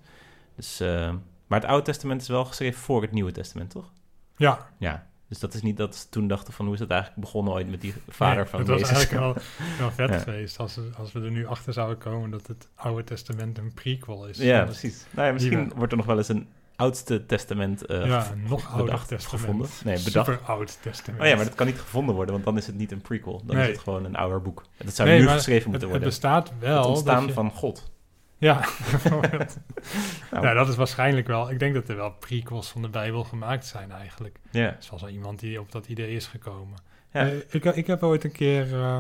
Dus, 0.55 0.79
eh, 0.79 1.13
maar 1.47 1.59
het 1.59 1.69
Oude 1.69 1.83
Testament 1.85 2.21
is 2.21 2.27
wel 2.27 2.45
geschreven 2.45 2.81
voor 2.81 3.01
het 3.01 3.11
Nieuwe 3.11 3.31
Testament, 3.31 3.69
toch? 3.69 3.91
Ja, 4.37 4.69
Ja. 4.77 5.07
Dus 5.27 5.39
dat 5.39 5.53
is 5.53 5.61
niet 5.61 5.77
dat 5.77 5.95
ze 5.95 6.09
toen 6.09 6.27
dachten 6.27 6.53
van 6.53 6.65
hoe 6.65 6.73
is 6.73 6.79
het 6.79 6.89
eigenlijk 6.91 7.21
begonnen 7.21 7.53
ooit 7.53 7.69
met 7.69 7.81
die 7.81 7.93
vader 8.07 8.35
nee, 8.35 8.45
van 8.45 8.59
het 8.59 8.67
was 8.67 8.79
Jezus. 8.79 8.95
eigenlijk 8.95 9.23
wel, 9.23 9.43
wel 9.79 9.91
vet 9.91 10.09
Ja. 10.09 10.17
geweest 10.17 10.59
als, 10.59 10.75
we- 10.75 10.91
als 10.97 11.11
we 11.11 11.21
er 11.21 11.31
nu 11.31 11.45
achter 11.45 11.73
zouden 11.73 11.97
komen 11.97 12.29
dat 12.29 12.47
het 12.47 12.67
Oude 12.75 13.03
Testament 13.03 13.57
een 13.57 13.73
prequel 13.73 14.27
is. 14.27 14.37
Ja, 14.37 14.63
precies. 14.63 15.05
Nou 15.11 15.27
ja, 15.27 15.33
misschien 15.33 15.71
wordt 15.75 15.91
er 15.91 15.97
nog 15.97 16.05
wel 16.07 16.17
eens 16.17 16.27
een 16.27 16.47
oudste 16.75 17.25
testament 17.25 17.85
eh, 17.85 18.05
Ja, 18.05 18.27
nog 18.47 18.71
ouder 18.73 18.99
testament. 19.05 19.23
gevonden. 19.23 19.69
Nee, 19.83 20.03
bedacht. 20.03 20.25
Super 20.25 20.45
oud 20.45 20.77
testament. 20.81 21.21
Oh 21.23 21.27
ja, 21.29 21.35
maar 21.35 21.45
dat 21.45 21.55
kan 21.55 21.65
niet 21.67 21.79
gevonden 21.79 22.15
worden, 22.15 22.33
want 22.33 22.45
dan 22.45 22.57
is 22.57 22.67
het 22.67 22.75
niet 22.75 22.91
een 22.91 23.01
prequel. 23.01 23.41
Dan 23.45 23.55
Nee. 23.55 23.65
is 23.65 23.71
het 23.75 23.83
gewoon 23.83 24.05
een 24.05 24.15
ouder 24.15 24.41
boek. 24.41 24.63
En 24.77 24.85
dat 24.85 24.95
zou 24.95 25.09
Nee, 25.09 25.19
nu 25.19 25.27
geschreven 25.27 25.53
het, 25.53 25.63
moeten 25.71 25.89
het 25.89 25.89
worden. 25.89 26.07
bestaat 26.07 26.51
wel. 26.59 26.77
het 26.77 26.85
ontstaan 26.87 27.25
je- 27.27 27.33
van 27.33 27.51
God. 27.51 27.91
Ja, 28.37 28.57
bijvoorbeeld. 28.91 29.57
Nou. 30.31 30.43
nou, 30.43 30.55
dat 30.55 30.67
is 30.67 30.75
waarschijnlijk 30.75 31.27
wel... 31.27 31.51
Ik 31.51 31.59
denk 31.59 31.73
dat 31.73 31.89
er 31.89 31.95
wel 31.95 32.11
prequels 32.11 32.69
van 32.69 32.81
de 32.81 32.89
Bijbel 32.89 33.23
gemaakt 33.23 33.65
zijn 33.65 33.91
eigenlijk. 33.91 34.37
Ja. 34.51 34.61
Er 34.65 34.75
is 34.79 34.89
wel 34.89 34.99
zo 34.99 35.07
iemand 35.07 35.39
die 35.39 35.59
op 35.59 35.71
dat 35.71 35.87
idee 35.87 36.15
is 36.15 36.27
gekomen. 36.27 36.77
Ja. 37.11 37.19
Eh, 37.27 37.37
ik, 37.49 37.63
ik 37.65 37.87
heb 37.87 38.03
ooit 38.03 38.23
een 38.23 38.31
keer... 38.31 38.73
eh, 38.73 38.99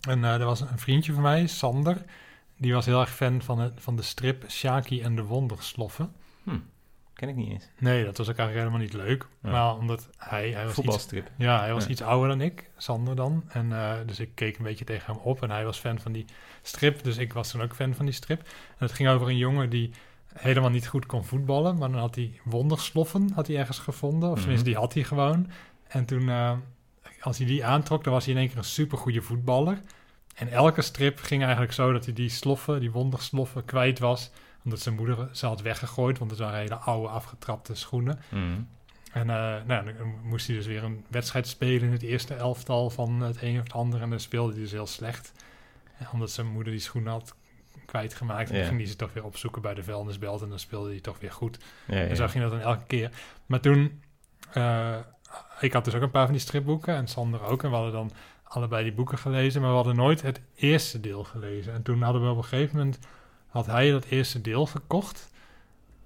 een, 0.00 0.24
eh, 0.24 0.34
er 0.34 0.44
was 0.44 0.60
een 0.60 0.78
vriendje 0.78 1.12
van 1.12 1.22
mij, 1.22 1.46
Sander. 1.46 1.96
Die 2.56 2.72
was 2.74 2.86
heel 2.86 3.00
erg 3.00 3.10
fan 3.14 3.42
van, 3.42 3.58
het, 3.58 3.72
van 3.76 3.96
de 3.96 4.02
strip 4.02 4.44
Shaki 4.50 5.02
en 5.02 5.16
de 5.16 5.22
Wondersloffen. 5.22 6.12
Ken 7.22 7.30
ik 7.30 7.36
niet 7.36 7.50
eens. 7.50 7.68
Nee, 7.78 8.04
dat 8.04 8.16
was 8.18 8.28
ook 8.28 8.36
eigenlijk 8.36 8.68
helemaal 8.68 8.86
niet 8.88 9.06
leuk. 9.06 9.26
Ja. 9.42 9.50
Maar 9.50 9.76
omdat 9.76 10.08
hij... 10.16 10.42
hij 10.50 10.52
was 10.54 10.64
iets, 10.64 10.74
Voetbalstrip. 10.74 11.30
ja, 11.36 11.60
hij 11.60 11.72
was 11.72 11.84
Ja. 11.84 11.90
iets 11.90 12.02
ouder 12.02 12.28
dan 12.28 12.40
ik, 12.40 12.70
Sander 12.76 13.16
dan. 13.16 13.44
En 13.48 13.72
eh, 13.72 13.92
dus 14.06 14.20
ik 14.20 14.30
keek 14.34 14.56
een 14.58 14.64
beetje 14.64 14.84
tegen 14.84 15.12
hem 15.14 15.22
op. 15.22 15.42
En 15.42 15.50
hij 15.50 15.64
was 15.64 15.78
fan 15.78 15.98
van 16.00 16.12
die 16.12 16.24
strip. 16.62 17.02
Dus 17.02 17.16
ik 17.16 17.32
was 17.32 17.50
toen 17.50 17.62
ook 17.62 17.74
fan 17.74 17.94
van 17.94 18.04
die 18.04 18.14
strip. 18.14 18.40
En 18.40 18.76
het 18.86 18.92
ging 18.92 19.08
over 19.08 19.28
een 19.28 19.36
jongen 19.36 19.70
die 19.70 19.90
helemaal 20.34 20.70
niet 20.70 20.86
goed 20.88 21.06
kon 21.06 21.24
voetballen. 21.24 21.78
Maar 21.78 21.90
dan 21.90 22.00
had 22.00 22.14
hij 22.14 22.40
wondersloffen 22.44 23.30
had 23.34 23.46
hij 23.46 23.56
ergens 23.56 23.78
gevonden. 23.78 24.30
Of 24.30 24.38
tenminste, 24.38 24.64
Mhm. 24.68 24.74
die 24.74 24.82
had 24.84 24.94
hij 24.94 25.02
gewoon. 25.04 25.50
En 25.88 26.04
toen, 26.04 26.28
eh, 26.28 26.52
als 27.20 27.38
hij 27.38 27.46
die 27.46 27.64
aantrok, 27.64 28.04
dan 28.04 28.12
was 28.12 28.24
hij 28.24 28.34
in 28.34 28.40
één 28.40 28.48
keer 28.48 28.58
een 28.58 28.64
supergoeie 28.64 29.22
voetballer. 29.22 29.78
En 30.34 30.48
elke 30.48 30.82
strip 30.82 31.18
ging 31.20 31.42
eigenlijk 31.42 31.72
zo 31.72 31.92
dat 31.92 32.04
hij 32.04 32.14
die 32.14 32.28
sloffen, 32.28 32.80
die 32.80 32.90
wondersloffen, 32.92 33.64
kwijt 33.64 33.98
was. 33.98 34.30
Omdat 34.64 34.80
zijn 34.80 34.94
moeder 34.94 35.28
ze 35.32 35.46
had 35.46 35.60
weggegooid, 35.60 36.18
want 36.18 36.30
het 36.30 36.40
waren 36.40 36.58
hele 36.58 36.74
oude, 36.74 37.08
afgetrapte 37.08 37.74
schoenen. 37.74 38.18
Mhm. 38.28 38.60
En 39.12 39.30
eh, 39.30 39.54
nou, 39.66 39.92
dan 39.96 40.14
moest 40.22 40.46
hij 40.46 40.56
dus 40.56 40.66
weer 40.66 40.84
een 40.84 41.04
wedstrijd 41.08 41.46
spelen 41.46 41.82
in 41.82 41.92
het 41.92 42.02
eerste 42.02 42.34
elftal 42.34 42.90
van 42.90 43.20
het 43.20 43.42
een 43.42 43.56
of 43.58 43.62
het 43.62 43.72
ander. 43.72 44.00
En 44.00 44.10
dan 44.10 44.20
speelde 44.20 44.52
hij 44.52 44.60
dus 44.60 44.70
heel 44.72 44.86
slecht. 44.86 45.32
Omdat 46.12 46.30
zijn 46.30 46.46
moeder 46.46 46.72
die 46.72 46.82
schoenen 46.82 47.12
had 47.12 47.34
kwijtgemaakt. 47.86 48.48
En 48.50 48.54
Ja. 48.54 48.58
dan 48.60 48.68
ging 48.68 48.80
hij 48.80 48.90
ze 48.90 48.96
toch 48.96 49.12
weer 49.12 49.24
opzoeken 49.24 49.62
bij 49.62 49.74
de 49.74 49.82
vuilnisbelt. 49.82 50.42
En 50.42 50.48
dan 50.48 50.58
speelde 50.58 50.90
hij 50.90 51.00
toch 51.00 51.20
weer 51.20 51.32
goed. 51.32 51.58
Ja, 51.86 51.96
ja, 51.96 52.06
En 52.06 52.16
zo 52.16 52.26
ging 52.28 52.42
dat 52.42 52.52
dan 52.52 52.60
elke 52.60 52.84
keer. 52.86 53.10
Maar 53.46 53.60
toen, 53.60 54.02
eh, 54.52 54.96
ik 55.60 55.72
had 55.72 55.84
dus 55.84 55.94
ook 55.94 56.02
een 56.02 56.10
paar 56.10 56.24
van 56.24 56.32
die 56.34 56.42
stripboeken 56.42 56.94
en 56.94 57.06
Sander 57.08 57.42
ook. 57.42 57.62
En 57.62 57.68
we 57.70 57.74
hadden 57.76 57.92
dan 57.92 58.10
allebei 58.44 58.82
die 58.82 58.92
boeken 58.92 59.18
gelezen, 59.18 59.60
maar 59.60 59.70
we 59.70 59.76
hadden 59.76 59.96
nooit 59.96 60.22
het 60.22 60.40
eerste 60.54 61.00
deel 61.00 61.24
gelezen. 61.24 61.72
En 61.72 61.82
toen 61.82 62.02
hadden 62.02 62.22
we 62.22 62.30
op 62.30 62.36
een 62.36 62.44
gegeven 62.44 62.76
moment, 62.76 62.98
had 63.52 63.66
hij 63.66 63.90
dat 63.90 64.04
eerste 64.04 64.40
deel 64.40 64.66
gekocht. 64.66 65.30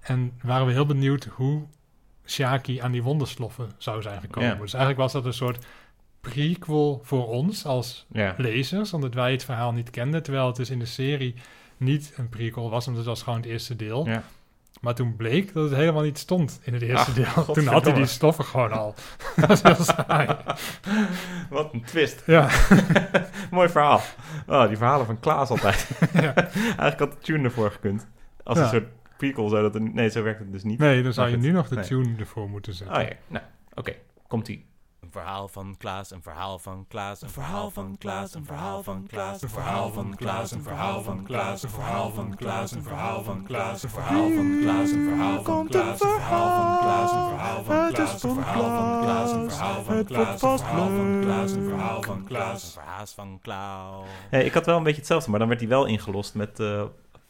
En 0.00 0.33
waren 0.43 0.67
we 0.67 0.73
heel 0.73 0.87
benieuwd 0.87 1.25
hoe 1.25 1.62
Shaki 2.25 2.79
aan 2.79 2.93
die 2.93 3.03
wondersloffen 3.03 3.71
zou 3.79 4.03
zijn 4.03 4.21
gekomen. 4.21 4.59
Dus 4.59 4.75
eigenlijk 4.75 5.03
was 5.03 5.12
dat 5.12 5.25
een 5.25 5.33
soort 5.33 5.65
prequel 6.21 7.00
voor 7.03 7.29
ons 7.29 7.65
als 7.65 8.07
lezers, 8.37 8.93
omdat 8.93 9.15
wij 9.15 9.33
het 9.33 9.45
verhaal 9.45 9.73
niet 9.73 9.91
kenden. 9.91 10.23
Terwijl 10.23 10.47
het 10.47 10.57
dus 10.57 10.71
in 10.71 10.79
de 10.79 10.87
serie 10.87 11.35
niet 11.76 12.12
een 12.17 12.29
prequel 12.29 12.71
was, 12.71 12.87
omdat 12.87 13.05
het 13.05 13.15
was 13.15 13.23
gewoon 13.23 13.38
het 13.38 13.49
eerste 13.49 13.76
deel. 13.76 14.07
Ja. 14.07 14.23
Maar 14.80 14.95
toen 14.95 15.16
bleek 15.16 15.52
dat 15.52 15.64
het 15.71 15.78
helemaal 15.78 16.02
niet 16.02 16.18
stond 16.18 16.61
in 16.62 16.73
het 16.73 16.83
eerste 16.83 17.11
Ach, 17.25 17.35
deel. 17.45 17.54
Toen 17.54 17.66
had 17.66 17.85
hij 17.85 17.92
die 17.95 18.06
stoffen 18.06 18.45
gewoon 18.45 18.73
al. 18.73 18.95
dat 19.37 19.50
is 19.50 19.62
heel 19.62 19.75
saai. 19.85 20.37
Wat 21.50 21.73
een 21.73 21.85
twist. 21.85 22.23
Ja, 22.26 22.49
Mooi 23.50 23.68
verhaal. 23.68 24.00
Oh, 24.47 24.66
die 24.68 24.76
verhalen 24.76 25.06
van 25.06 25.21
Klaas 25.21 25.50
altijd. 25.50 25.88
Ja. 26.12 26.35
Eigenlijk 26.35 26.99
had 26.99 27.12
de 27.12 27.18
tune 27.18 27.45
ervoor 27.45 27.71
gekund. 27.71 28.06
Als 28.42 28.59
Ja. 28.59 28.64
een 28.64 28.71
soort 28.71 28.87
prequel 29.16 29.49
zou 29.49 29.62
dat... 29.62 29.75
Er, 29.75 29.80
nee, 29.80 30.11
zo 30.11 30.23
werkt 30.23 30.38
het 30.38 30.52
dus 30.52 30.62
niet. 30.64 30.78
nee, 30.78 31.02
dan 31.02 31.12
zou 31.12 31.28
je 31.28 31.37
nu 31.37 31.50
nog 31.50 31.68
de 31.68 31.75
Nee. 31.75 31.85
tune 31.85 32.14
ervoor 32.18 32.49
moeten 32.49 32.75
zetten. 32.75 32.97
Oh 32.97 33.02
ja, 33.02 33.12
nou, 33.26 33.45
oké. 33.75 33.92
Komt-ie. 34.28 34.66
Een 35.06 35.12
verhaal 35.12 35.48
van 35.48 35.75
Klaas, 35.78 36.10
een 36.10 36.22
verhaal 36.22 36.58
van 36.58 36.84
Klaas, 36.88 37.22
een 37.22 37.30
verhaal 37.30 37.70
van 37.70 37.96
Klaas, 37.98 38.34
een 38.34 38.44
verhaal 38.44 38.82
van 38.82 39.06
Klaas, 39.06 39.42
een 39.42 39.48
verhaal 39.48 39.92
van 39.92 40.16
Klaas, 40.16 40.52
een 40.52 40.62
verhaal 40.62 41.02
van 41.02 41.25
Klaas, 41.25 41.62
een 41.62 41.70
verhaal 41.70 42.12
van 42.12 42.32
Klaas, 42.34 42.72
een 42.72 42.82
verhaal 42.82 43.22
van 43.22 43.42
Klaas, 43.44 43.82
een 43.82 43.90
verhaal 43.90 44.32
van 44.32 44.58
Klaas, 44.60 44.90
een 44.90 45.04
verhaal 45.04 45.42
van 45.42 45.68
Klaas, 45.68 46.02
een 46.02 46.04
verhaal 46.04 46.54
van 46.54 46.78
Klaas, 46.78 47.12
een 47.12 47.25
verhaal 47.26 47.64
van 47.64 47.88
Klaas, 47.88 48.22
een 48.22 48.34
verhaal 48.34 48.75
van 48.75 48.98
Klaas, 48.98 49.32
een 49.32 49.50
verhaal 49.50 49.84
van 49.84 50.04
Klaas, 50.04 50.32
een 50.42 50.58
verhaal 50.58 50.90
van 50.90 51.20
Klaas, 51.20 51.52
een 51.52 51.64
verhaal 51.64 52.02
van 52.02 52.25
Klaas, 52.25 52.62
een 52.64 52.70
verhaal 52.72 53.06
van 53.06 53.38
Klaas. 53.42 54.04
Ik 54.30 54.52
had 54.54 54.66
wel 54.66 54.76
een 54.76 54.82
beetje 54.82 54.98
hetzelfde, 54.98 55.30
maar 55.30 55.38
dan 55.38 55.48
werd 55.48 55.60
hij 55.60 55.68
wel 55.68 55.86
ingelost 55.86 56.34
met 56.34 56.60
eh 56.60 56.82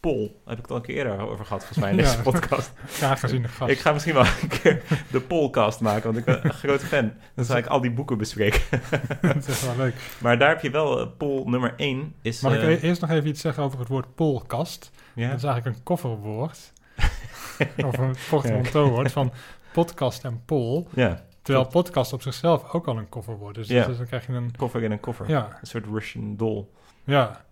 Pol. 0.07 0.27
Daar 0.27 0.55
heb 0.55 0.57
ik 0.57 0.61
het 0.61 0.71
al 0.71 0.75
een 0.75 0.81
keer 0.81 0.95
eerder 0.95 1.19
over 1.29 1.45
gehad, 1.45 1.59
volgens 1.65 1.79
mij, 1.79 1.89
in 1.91 1.97
deze 1.97 2.15
Ja. 2.15 2.21
podcast. 2.21 2.71
Graag 2.87 3.19
gezien 3.19 3.47
gast. 3.47 3.71
Ik 3.71 3.79
ga 3.79 3.91
misschien 3.91 4.13
wel 4.13 4.23
een 4.41 4.47
keer 4.47 4.81
de 5.11 5.19
Polcast 5.21 5.79
maken, 5.79 6.03
want 6.03 6.17
ik 6.17 6.25
ben 6.25 6.45
een 6.45 6.53
grote 6.53 6.85
fan. 6.85 7.13
Dan 7.35 7.45
zal 7.45 7.57
ik 7.57 7.65
al 7.65 7.81
die 7.81 7.91
boeken 7.91 8.17
bespreken. 8.17 8.61
dat 9.21 9.47
is 9.47 9.61
wel 9.65 9.75
leuk. 9.75 9.95
Maar 10.21 10.37
daar 10.37 10.49
heb 10.49 10.61
je 10.61 10.69
wel, 10.69 10.99
eh, 10.99 11.07
Pol 11.17 11.49
nummer 11.49 11.73
1 11.77 12.13
is... 12.21 12.41
Mag 12.41 12.53
ik 12.53 12.61
eh, 12.61 12.69
e- 12.69 12.77
eerst 12.87 13.01
nog 13.01 13.09
even 13.09 13.27
iets 13.29 13.41
zeggen 13.41 13.63
over 13.63 13.79
het 13.79 13.87
woord 13.87 14.15
polkast? 14.15 14.91
ja? 15.15 15.27
Dat 15.29 15.37
is 15.37 15.43
eigenlijk 15.43 15.77
een 15.77 15.83
kofferwoord. 15.83 16.73
of 17.85 17.97
een 17.97 18.15
portmanteauwoord 18.29 19.11
van 19.11 19.31
podcast 19.73 20.23
en 20.23 20.41
pol. 20.45 20.87
ja, 20.93 21.21
Terwijl 21.41 21.67
podcast 21.67 22.13
op 22.13 22.21
zichzelf 22.21 22.73
ook 22.73 22.87
al 22.87 22.97
een 22.97 23.09
kofferwoord 23.09 23.57
is. 23.57 23.67
Ja. 23.67 23.85
Dus 23.85 23.97
dan 23.97 24.05
krijg 24.05 24.27
je 24.27 24.33
een... 24.33 24.55
koffer 24.57 24.83
in 24.83 24.91
een 24.91 24.99
koffer. 24.99 25.29
Ja, 25.29 25.57
Een 25.61 25.67
soort 25.67 25.85
Russian 25.85 26.35
doll. 26.37 26.65
ja. 27.03 27.45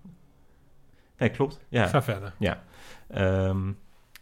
Nee, 1.17 1.29
klopt. 1.29 1.59
Ja. 1.69 1.87
ga 1.87 2.01
verder. 2.01 2.33
Ehm, 3.07 3.65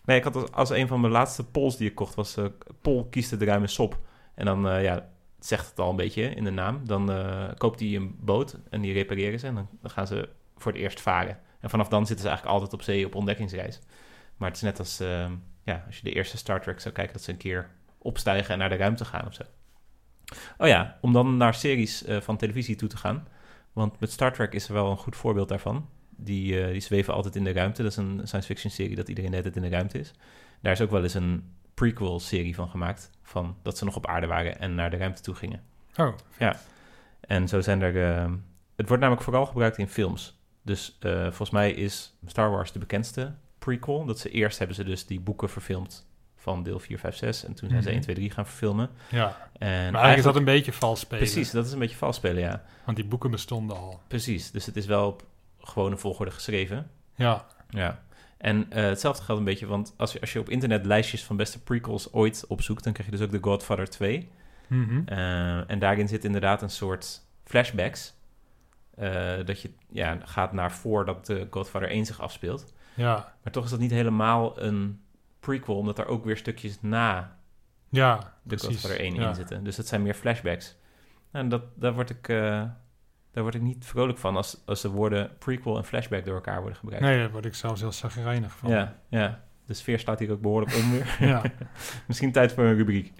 nee, 0.05 0.17
ik 0.17 0.23
had 0.23 0.35
als, 0.35 0.51
als 0.51 0.69
een 0.69 0.87
van 0.87 1.01
mijn 1.01 1.13
laatste 1.13 1.45
polls 1.45 1.77
die 1.77 1.89
ik 1.89 1.95
kocht, 1.95 2.15
was 2.15 2.37
eh 2.37 2.45
Pol 2.81 3.07
kiest 3.09 3.39
de 3.39 3.45
ruime 3.45 3.67
sop. 3.67 3.99
En 4.35 4.45
dan, 4.45 4.69
eh, 4.69 4.83
ja, 4.83 4.93
het 5.35 5.45
zegt 5.45 5.69
het 5.69 5.79
al 5.79 5.89
een 5.89 5.95
beetje 5.95 6.23
in 6.23 6.43
de 6.43 6.51
naam. 6.51 6.87
Dan 6.87 7.11
eh, 7.11 7.49
koopt 7.57 7.79
hij 7.79 7.95
een 7.95 8.15
boot 8.19 8.57
en 8.69 8.81
die 8.81 8.93
repareren 8.93 9.39
ze. 9.39 9.47
En 9.47 9.55
dan, 9.55 9.69
dan 9.81 9.91
gaan 9.91 10.07
ze 10.07 10.29
voor 10.57 10.71
het 10.71 10.81
eerst 10.81 11.01
varen. 11.01 11.39
En 11.59 11.69
vanaf 11.69 11.87
dan 11.87 12.05
zitten 12.05 12.23
ze 12.25 12.27
eigenlijk 12.27 12.57
altijd 12.57 12.73
op 12.73 12.85
zee 12.85 13.05
op 13.05 13.15
ontdekkingsreis. 13.15 13.79
Maar 14.37 14.47
het 14.47 14.57
is 14.57 14.63
net 14.63 14.79
als, 14.79 14.99
ehm, 14.99 15.31
ja, 15.63 15.83
als 15.85 15.97
je 15.97 16.03
de 16.03 16.11
eerste 16.13 16.37
Star 16.37 16.61
Trek 16.61 16.79
zou 16.79 16.93
kijken, 16.93 17.13
dat 17.13 17.23
ze 17.23 17.31
een 17.31 17.37
keer 17.37 17.69
opstijgen 17.97 18.53
en 18.53 18.57
naar 18.57 18.69
de 18.69 18.75
ruimte 18.75 19.05
gaan 19.05 19.27
of 19.27 19.33
zo. 19.33 19.43
Oh 20.57 20.67
ja, 20.67 20.97
om 21.01 21.13
dan 21.13 21.37
naar 21.37 21.53
series 21.53 22.03
van 22.07 22.37
televisie 22.37 22.75
toe 22.75 22.89
te 22.89 22.97
gaan. 22.97 23.27
Want 23.73 23.99
met 23.99 24.11
Star 24.11 24.33
Trek 24.33 24.53
is 24.53 24.67
er 24.67 24.73
wel 24.73 24.91
een 24.91 24.97
goed 24.97 25.15
voorbeeld 25.15 25.49
daarvan. 25.49 25.89
Die, 26.17 26.61
eh, 26.63 26.71
die 26.71 26.79
zweven 26.81 27.13
altijd 27.13 27.35
in 27.35 27.43
de 27.43 27.51
ruimte. 27.51 27.81
Dat 27.81 27.91
is 27.91 27.97
een 27.97 28.21
science 28.23 28.47
fiction 28.47 28.71
serie 28.71 28.95
dat 28.95 29.07
iedereen 29.09 29.31
tijd 29.31 29.55
in 29.55 29.61
de 29.61 29.69
ruimte 29.69 29.99
is. 29.99 30.11
Daar 30.61 30.71
is 30.71 30.81
ook 30.81 30.91
wel 30.91 31.03
eens 31.03 31.13
een 31.13 31.51
prequel 31.73 32.19
serie 32.19 32.55
van 32.55 32.69
gemaakt. 32.69 33.09
Van 33.21 33.55
dat 33.61 33.77
ze 33.77 33.85
nog 33.85 33.95
op 33.95 34.07
aarde 34.07 34.27
waren 34.27 34.59
en 34.59 34.75
naar 34.75 34.89
de 34.89 34.97
ruimte 34.97 35.21
toe 35.21 35.35
gingen. 35.35 35.61
Oh, 35.95 36.13
En 37.21 37.47
zo 37.47 37.61
zijn 37.61 37.81
er... 37.81 38.15
eh, 38.15 38.31
het 38.75 38.87
wordt 38.87 39.01
namelijk 39.01 39.25
vooral 39.25 39.45
gebruikt 39.45 39.77
in 39.77 39.87
films. 39.87 40.37
Dus 40.61 40.97
eh, 40.99 41.21
volgens 41.21 41.49
mij 41.49 41.71
is 41.71 42.13
Star 42.25 42.51
Wars 42.51 42.71
de 42.71 42.79
bekendste 42.79 43.33
prequel. 43.59 44.05
Dat 44.05 44.19
ze 44.19 44.29
eerst 44.29 44.57
hebben 44.57 44.75
ze 44.75 44.83
dus 44.83 45.05
die 45.05 45.19
boeken 45.19 45.49
verfilmd 45.49 46.07
van 46.35 46.63
deel 46.63 46.79
4, 46.79 46.99
5, 46.99 47.15
6. 47.15 47.45
En 47.45 47.53
toen 47.53 47.69
zijn 47.69 47.81
ze 47.81 47.87
Mhm. 47.87 47.97
1, 47.97 48.01
2, 48.03 48.15
3 48.15 48.29
gaan 48.31 48.45
verfilmen. 48.45 48.89
ja. 49.09 49.49
En 49.53 49.69
Maar 49.69 50.01
eigenlijk 50.01 50.17
is 50.17 50.23
dat 50.23 50.35
een 50.35 50.43
beetje 50.43 50.73
vals 50.73 50.99
spelen. 50.99 51.23
Precies, 51.23 51.51
dat 51.51 51.65
is 51.65 51.71
een 51.71 51.79
beetje 51.79 51.95
vals 51.97 52.15
spelen, 52.15 52.41
ja. 52.41 52.63
Want 52.85 52.97
die 52.97 53.05
boeken 53.05 53.31
bestonden 53.31 53.77
al. 53.77 53.99
Precies, 54.07 54.51
dus 54.51 54.65
het 54.65 54.75
is 54.75 54.85
wel 54.85 55.21
gewone 55.63 55.97
volgorde 55.97 56.31
geschreven. 56.31 56.91
Ja, 57.15 57.45
Ja. 57.69 58.03
En 58.37 58.71
eh, 58.71 58.83
hetzelfde 58.83 59.23
geldt 59.23 59.39
een 59.39 59.47
beetje, 59.47 59.65
want 59.65 59.93
als 59.97 60.13
je, 60.13 60.21
als 60.21 60.33
je 60.33 60.39
op 60.39 60.49
internet 60.49 60.85
lijstjes 60.85 61.23
van 61.23 61.35
beste 61.35 61.63
prequels 61.63 62.13
ooit 62.13 62.45
opzoekt, 62.47 62.83
dan 62.83 62.93
krijg 62.93 63.09
je 63.09 63.15
dus 63.17 63.25
ook 63.25 63.31
The 63.31 63.49
Godfather 63.49 63.89
2. 63.89 64.29
Mhm. 64.67 65.01
Eh, 65.05 65.71
en 65.71 65.79
daarin 65.79 66.07
zit 66.07 66.25
inderdaad 66.25 66.61
een 66.61 66.69
soort 66.69 67.21
flashbacks. 67.43 68.13
eh, 68.95 69.33
dat 69.45 69.61
je 69.61 69.71
ja, 69.89 70.17
gaat 70.23 70.53
naar 70.53 70.71
voordat 70.71 71.25
de 71.25 71.47
Godfather 71.49 71.89
1 71.89 72.05
zich 72.05 72.21
afspeelt. 72.21 72.73
ja, 72.93 73.33
Maar 73.43 73.53
toch 73.53 73.63
is 73.63 73.69
dat 73.69 73.79
niet 73.79 73.91
helemaal 73.91 74.61
een 74.61 75.01
prequel, 75.39 75.75
omdat 75.77 75.99
er 75.99 76.05
ook 76.05 76.25
weer 76.25 76.37
stukjes 76.37 76.77
na 76.81 77.37
ja, 77.89 78.17
de 78.17 78.55
precies. 78.55 78.67
Godfather 78.67 78.99
1 78.99 79.13
ja. 79.13 79.27
in 79.27 79.35
zitten. 79.35 79.63
Dus 79.63 79.75
dat 79.75 79.87
zijn 79.87 80.01
meer 80.01 80.13
flashbacks. 80.13 80.75
En 81.31 81.49
dat, 81.49 81.61
daar, 81.75 81.93
word 81.93 82.09
ik, 82.09 82.27
eh, 82.27 82.63
daar 83.33 83.43
word 83.43 83.55
ik 83.55 83.61
niet 83.61 83.85
vrolijk 83.85 84.17
van 84.17 84.35
als, 84.35 84.57
als 84.65 84.81
de 84.81 84.89
woorden 84.89 85.29
prequel 85.39 85.77
en 85.77 85.85
flashback 85.85 86.25
door 86.25 86.35
elkaar 86.35 86.59
worden 86.59 86.77
gebruikt. 86.77 87.05
Nee, 87.05 87.17
daar 87.19 87.31
word 87.31 87.45
ik 87.45 87.55
zelfs 87.55 87.81
heel 87.81 87.91
zagrijnig 87.91 88.55
van. 88.55 88.69
Ja, 88.69 88.95
ja. 89.09 89.41
De 89.65 89.73
sfeer 89.73 89.99
staat 89.99 90.19
hier 90.19 90.31
ook 90.31 90.41
behoorlijk 90.41 90.75
onder. 90.75 91.15
ja. 91.29 91.41
Misschien 92.07 92.31
tijd 92.31 92.53
voor 92.53 92.63
een 92.63 92.75
rubriek. 92.75 93.11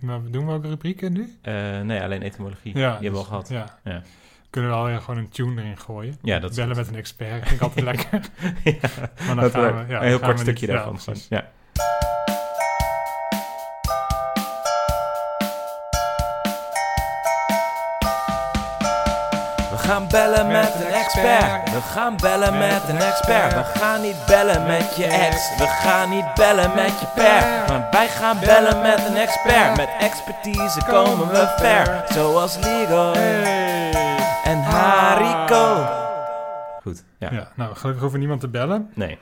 Maar 0.00 0.20
doen 0.30 0.46
we 0.46 0.52
ook 0.52 0.64
rubrieken 0.64 1.12
nu? 1.12 1.36
Eh, 1.42 1.80
nee, 1.80 2.02
alleen 2.02 2.22
etymologie. 2.22 2.78
Ja, 2.78 2.98
Die 2.98 3.02
hebben 3.10 3.10
we 3.28 3.28
al 3.28 3.38
dus- 3.40 3.48
gehad. 3.48 3.78
Ja. 3.84 3.92
Ja. 3.92 4.02
Kunnen 4.50 4.70
we 4.70 4.76
alweer 4.76 5.00
gewoon 5.00 5.20
een 5.20 5.28
tune 5.28 5.62
erin 5.62 5.78
gooien? 5.78 6.14
Ja, 6.22 6.38
dat 6.38 6.54
Bellen 6.54 6.76
met 6.76 6.88
een 6.88 6.94
expert, 6.94 7.42
vind 7.48 7.50
ik 7.50 7.60
altijd 7.60 7.84
lekker. 7.96 8.20
ja, 8.64 8.78
Maar 8.98 9.26
dan 9.26 9.36
dat 9.36 9.50
gaan 9.50 9.86
we, 9.86 9.92
ja, 9.92 10.00
een 10.00 10.06
heel 10.06 10.18
kort 10.18 10.40
stukje 10.40 10.66
daarvan. 10.66 10.98
ja. 11.28 11.50
Expert. 21.54 21.74
We 21.74 21.80
gaan 21.90 22.16
bellen 22.16 22.58
met 22.58 22.88
een 22.88 22.96
expert. 22.98 23.54
We 23.54 23.78
gaan 23.78 24.00
niet 24.02 24.24
bellen 24.26 24.66
met 24.66 24.96
je 24.96 25.04
ex. 25.04 25.56
We 25.58 25.66
gaan 25.66 26.10
niet 26.10 26.34
bellen 26.34 26.74
met 26.74 27.00
je 27.00 27.06
per. 27.14 27.64
Maar 27.68 27.88
wij 27.90 28.08
gaan 28.08 28.40
bellen 28.40 28.80
met 28.82 29.06
een 29.06 29.16
expert. 29.16 29.76
Met 29.76 29.88
expertise 29.98 30.80
komen 30.88 31.28
we 31.28 31.54
ver. 31.56 32.04
Zoals 32.12 32.56
Leroy 32.56 33.16
en 34.44 34.62
Hariko. 34.62 35.86
Goed, 36.82 37.04
ja. 37.18 37.28
Ja. 37.32 37.48
nou, 37.56 37.74
gelukkig 37.74 38.00
hoeven 38.02 38.18
niemand 38.20 38.40
te 38.40 38.48
bellen. 38.48 38.90
Nee. 38.94 39.18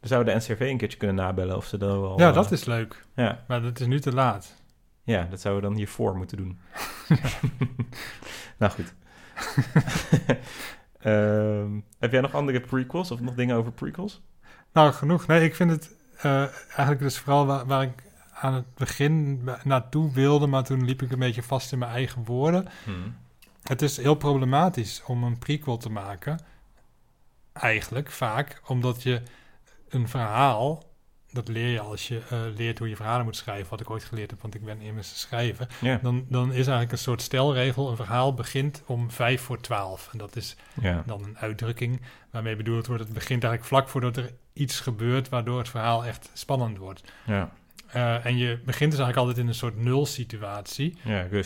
We 0.00 0.08
zouden 0.10 0.34
de 0.34 0.40
NCRV 0.40 0.60
een 0.60 0.76
keertje 0.76 0.98
kunnen 0.98 1.16
nabellen 1.16 1.56
of 1.56 1.66
ze 1.66 1.76
dan 1.78 2.00
wel... 2.00 2.18
ja, 2.20 2.28
eh, 2.28 2.34
dat 2.34 2.52
is 2.52 2.64
leuk. 2.64 3.04
Ja, 3.14 3.38
Maar 3.48 3.62
dat 3.62 3.80
is 3.80 3.86
nu 3.86 4.00
te 4.00 4.12
laat. 4.12 4.54
ja, 5.02 5.26
dat 5.30 5.40
zouden 5.40 5.62
we 5.62 5.68
dan 5.68 5.76
hiervoor 5.78 6.16
moeten 6.16 6.36
doen. 6.36 6.60
nou 8.58 8.72
goed. 8.72 8.94
Ehm, 11.04 11.80
heb 11.98 12.12
jij 12.12 12.20
nog 12.20 12.34
andere 12.34 12.60
prequels 12.60 13.10
of 13.10 13.20
nog 13.20 13.34
dingen 13.34 13.56
over 13.56 13.72
prequels? 13.72 14.22
Nou, 14.72 14.92
genoeg. 14.92 15.26
Nee, 15.26 15.44
ik 15.44 15.54
vind 15.54 15.70
het 15.70 15.96
eh, 16.16 16.40
eigenlijk 16.66 17.00
dus 17.00 17.18
vooral 17.18 17.46
waar, 17.46 17.66
waar 17.66 17.82
ik 17.82 18.02
aan 18.34 18.54
het 18.54 18.74
begin 18.74 19.44
na- 19.44 19.60
naartoe 19.64 20.12
wilde, 20.12 20.46
maar 20.46 20.64
toen 20.64 20.84
liep 20.84 21.02
ik 21.02 21.12
een 21.12 21.18
beetje 21.18 21.42
vast 21.42 21.72
in 21.72 21.78
mijn 21.78 21.90
eigen 21.90 22.24
woorden. 22.24 22.66
Hmm. 22.84 23.16
Het 23.62 23.82
is 23.82 23.96
heel 23.96 24.14
problematisch 24.14 25.02
om 25.06 25.24
een 25.24 25.38
prequel 25.38 25.76
te 25.76 25.90
maken. 25.90 26.38
Eigenlijk 27.52 28.10
vaak, 28.10 28.60
omdat 28.66 29.02
je 29.02 29.22
een 29.88 30.08
verhaal 30.08 30.82
dat 31.34 31.48
leer 31.48 31.68
je 31.68 31.80
als 31.80 32.08
je 32.08 32.20
eh, 32.30 32.40
leert 32.56 32.78
hoe 32.78 32.88
je 32.88 32.96
verhalen 32.96 33.24
moet 33.24 33.36
schrijven, 33.36 33.70
wat 33.70 33.80
ik 33.80 33.90
ooit 33.90 34.04
geleerd 34.04 34.30
heb, 34.30 34.40
want 34.42 34.54
ik 34.54 34.64
ben 34.64 34.80
immers 34.80 35.20
schrijver. 35.20 35.66
Ja. 35.80 35.98
Dan, 36.02 36.24
dan 36.28 36.48
is 36.48 36.54
eigenlijk 36.56 36.92
een 36.92 36.98
soort 36.98 37.22
stelregel, 37.22 37.90
een 37.90 37.96
verhaal 37.96 38.34
begint 38.34 38.82
om 38.86 39.10
vijf 39.10 39.40
voor 39.42 39.60
twaalf. 39.60 40.08
En 40.12 40.18
dat 40.18 40.36
is 40.36 40.56
dan 41.06 41.24
een 41.24 41.38
uitdrukking 41.38 42.00
waarmee 42.30 42.56
bedoeld 42.56 42.86
wordt, 42.86 43.02
het 43.04 43.12
begint 43.12 43.42
eigenlijk 43.44 43.64
vlak 43.64 43.88
voordat 43.88 44.16
er 44.16 44.32
iets 44.52 44.80
gebeurt, 44.80 45.28
waardoor 45.28 45.58
het 45.58 45.68
verhaal 45.68 46.04
echt 46.04 46.30
spannend 46.32 46.78
wordt. 46.78 47.02
Eh, 47.86 48.26
en 48.26 48.36
je 48.36 48.48
begint 48.64 48.90
dus 48.90 49.00
eigenlijk 49.00 49.16
altijd 49.16 49.38
in 49.38 49.46
een 49.46 49.54
soort 49.54 49.76
nul 49.76 50.06
situatie, 50.06 50.96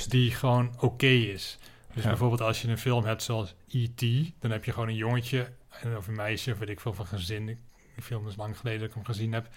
die 0.06 0.30
gewoon 0.30 0.74
oké 0.80 1.06
is. 1.06 1.58
Dus 1.94 2.02
bijvoorbeeld 2.08 2.40
als 2.40 2.62
je 2.62 2.68
een 2.68 2.78
film 2.78 3.04
hebt 3.04 3.22
zoals 3.22 3.54
E.T., 3.68 4.00
dan 4.40 4.50
heb 4.50 4.64
je 4.64 4.72
gewoon 4.72 4.88
een 4.88 4.94
jongetje 4.94 5.48
en- 5.82 5.96
of 5.96 6.06
een 6.06 6.14
meisje, 6.16 6.52
of 6.52 6.58
weet 6.58 6.68
ik 6.68 6.80
veel 6.80 6.94
van 6.94 7.06
gezin. 7.06 7.48
Ik- 7.48 7.58
Die 7.94 8.06
film 8.06 8.28
is 8.28 8.36
lang 8.36 8.58
geleden 8.58 8.78
dat 8.80 8.88
ik 8.88 8.94
hem 8.94 9.04
gezien 9.04 9.32
heb. 9.32 9.48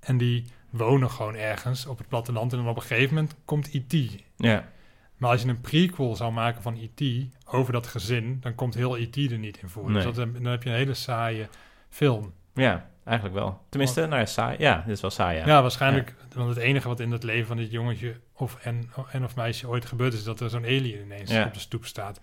En 0.00 0.18
die 0.18 0.44
wonen 0.70 1.10
gewoon 1.10 1.34
ergens 1.34 1.86
op 1.86 1.98
het 1.98 2.08
platteland 2.08 2.52
en 2.52 2.58
dan 2.58 2.68
op 2.68 2.76
een 2.76 2.82
gegeven 2.82 3.14
moment 3.14 3.34
komt 3.44 3.74
E.T. 3.74 4.22
Ja. 4.36 4.68
Maar 5.16 5.30
als 5.30 5.42
je 5.42 5.48
een 5.48 5.60
prequel 5.60 6.16
zou 6.16 6.32
maken 6.32 6.62
van 6.62 6.76
E.T. 6.76 7.26
over 7.44 7.72
dat 7.72 7.86
gezin, 7.86 8.38
dan 8.40 8.54
komt 8.54 8.74
heel 8.74 8.98
E.T. 8.98 9.16
er 9.16 9.38
niet 9.38 9.58
in 9.62 9.68
voor. 9.68 9.84
Nee. 9.90 9.94
Dus 10.04 10.14
dat, 10.14 10.14
dan 10.34 10.44
heb 10.44 10.62
je 10.62 10.70
een 10.70 10.76
hele 10.76 10.94
saaie 10.94 11.48
film. 11.88 12.32
ja, 12.54 12.88
eigenlijk 13.04 13.38
wel. 13.38 13.60
Tenminste, 13.68 14.00
nou 14.06 14.20
ja, 14.20 14.26
saai. 14.26 14.56
Ja, 14.58 14.82
dit 14.86 14.94
is 14.94 15.00
wel 15.00 15.10
saai, 15.10 15.38
ja. 15.38 15.46
Ja, 15.46 15.62
waarschijnlijk. 15.62 16.14
Want 16.34 16.48
het 16.48 16.58
enige 16.58 16.88
wat 16.88 17.00
in 17.00 17.10
het 17.10 17.22
leven 17.22 17.46
van 17.46 17.56
dit 17.56 17.70
jongetje 17.70 18.20
of 18.32 18.56
en, 18.64 18.90
en 19.10 19.24
of 19.24 19.36
meisje 19.36 19.68
ooit 19.68 19.84
gebeurd 19.84 20.12
is, 20.12 20.18
is 20.18 20.24
dat 20.24 20.40
er 20.40 20.50
zo'n 20.50 20.64
alien 20.64 21.00
ineens 21.02 21.30
Ja. 21.30 21.44
op 21.44 21.54
de 21.54 21.60
stoep 21.60 21.84
staat. 21.86 22.20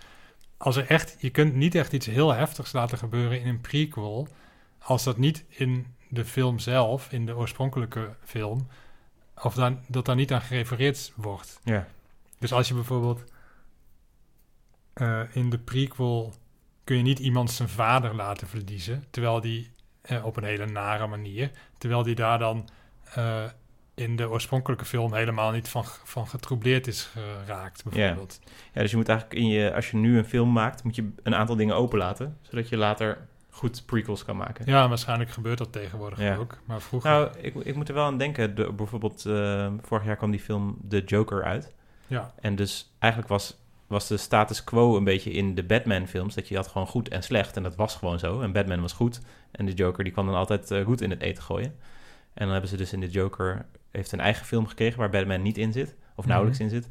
Als 0.58 0.76
er 0.76 0.86
echt, 0.88 1.16
je 1.20 1.30
kunt 1.30 1.56
niet 1.56 1.76
echt 1.76 1.94
iets 1.94 2.06
heel 2.06 2.34
heftigs 2.34 2.72
laten 2.72 2.98
gebeuren 2.98 3.42
in 3.42 3.48
een 3.48 3.62
prequel, 3.62 4.28
als 4.88 5.04
dat 5.04 5.18
niet 5.18 5.46
in 5.48 5.96
de 6.10 6.26
film 6.26 6.60
zelf, 6.60 7.12
in 7.12 7.26
de 7.26 7.36
oorspronkelijke 7.36 8.16
film, 8.24 8.68
of 9.44 9.54
dan, 9.54 9.80
dat 9.88 10.06
daar 10.06 10.16
niet 10.16 10.34
aan 10.34 10.42
gerefereerd 10.42 11.12
wordt. 11.16 11.60
Ja. 11.64 11.88
Dus 12.40 12.54
als 12.54 12.68
je 12.68 12.74
bijvoorbeeld 12.74 13.24
eh, 14.94 15.22
in 15.32 15.50
de 15.50 15.58
prequel 15.58 16.34
kun 16.84 16.98
je 16.98 17.04
niet 17.04 17.20
iemand 17.20 17.52
zijn 17.52 17.70
vader 17.70 18.16
laten 18.16 18.48
verliezen, 18.48 19.04
terwijl 19.10 19.42
die 19.42 19.72
eh, 20.02 20.26
op 20.26 20.38
een 20.38 20.44
hele 20.44 20.66
nare 20.66 21.08
manier, 21.08 21.52
terwijl 21.78 22.04
die 22.04 22.16
daar 22.16 22.40
dan 22.40 22.70
eh, 23.14 23.44
in 23.96 24.16
de 24.16 24.30
oorspronkelijke 24.30 24.86
film 24.86 25.14
helemaal 25.14 25.52
niet 25.52 25.70
van, 25.70 25.84
van 25.86 26.28
getroubleerd 26.28 26.88
is 26.88 27.04
geraakt, 27.04 27.84
bijvoorbeeld. 27.84 28.40
Ja, 28.74 28.82
dus 28.82 28.92
je 28.92 28.98
moet 28.98 29.10
eigenlijk 29.10 29.40
in 29.40 29.48
je, 29.48 29.74
als 29.74 29.92
je 29.92 29.98
nu 29.98 30.18
een 30.18 30.26
film 30.26 30.52
maakt, 30.52 30.84
moet 30.84 30.96
je 30.96 31.12
een 31.24 31.36
aantal 31.36 31.56
dingen 31.56 31.76
openlaten, 31.76 32.38
zodat 32.42 32.70
je 32.70 32.78
later 32.78 33.28
goed 33.58 33.84
prequels 33.86 34.26
kan 34.26 34.38
maken. 34.38 34.66
Ja, 34.66 34.88
waarschijnlijk 34.88 35.30
gebeurt 35.30 35.58
dat 35.58 35.72
tegenwoordig 35.72 36.20
Ja. 36.20 36.36
ook, 36.36 36.58
maar 36.66 36.82
vroeger... 36.82 37.10
Nou, 37.12 37.30
ik, 37.42 37.56
ik 37.56 37.76
moet 37.76 37.88
er 37.88 37.94
wel 37.94 38.06
aan 38.06 38.18
denken. 38.18 38.56
De, 38.56 38.74
bijvoorbeeld, 38.74 39.26
eh, 39.26 39.72
vorig 39.82 40.06
jaar 40.06 40.16
kwam 40.16 40.32
die 40.32 40.40
film 40.40 40.78
The 40.90 41.04
Joker 41.06 41.44
uit. 41.44 41.74
ja, 42.08 42.34
En 42.40 42.56
dus 42.56 42.94
eigenlijk 43.00 43.32
was, 43.34 43.58
was 43.88 44.08
de 44.08 44.18
status 44.18 44.64
quo 44.64 44.98
een 44.98 45.04
beetje 45.04 45.32
in 45.32 45.56
de 45.56 45.64
Batman-films... 45.64 46.36
dat 46.36 46.48
je 46.48 46.56
had 46.56 46.68
gewoon 46.68 46.88
goed 46.88 47.10
en 47.10 47.24
slecht. 47.24 47.58
En 47.58 47.64
dat 47.64 47.76
was 47.76 47.96
gewoon 47.96 48.20
zo. 48.20 48.42
En 48.42 48.52
Batman 48.52 48.82
was 48.82 48.94
goed. 48.94 49.20
En 49.52 49.66
de 49.66 49.74
Joker 49.74 50.04
die 50.04 50.14
kwam 50.14 50.26
dan 50.26 50.36
altijd 50.36 50.72
eh, 50.72 50.86
goed 50.86 51.02
in 51.02 51.10
het 51.10 51.22
eten 51.22 51.44
gooien. 51.44 51.76
En 52.34 52.44
dan 52.44 52.52
hebben 52.52 52.70
ze 52.70 52.78
dus 52.78 52.94
in 52.94 53.00
de 53.00 53.10
Joker... 53.10 53.66
heeft 53.92 54.12
een 54.12 54.20
eigen 54.20 54.46
film 54.46 54.68
gekregen 54.68 55.00
waar 55.00 55.10
Batman 55.10 55.42
niet 55.42 55.58
in 55.58 55.72
zit. 55.72 55.96
Of 56.16 56.26
nauwelijks 56.26 56.60
in 56.60 56.70
zit. 56.70 56.88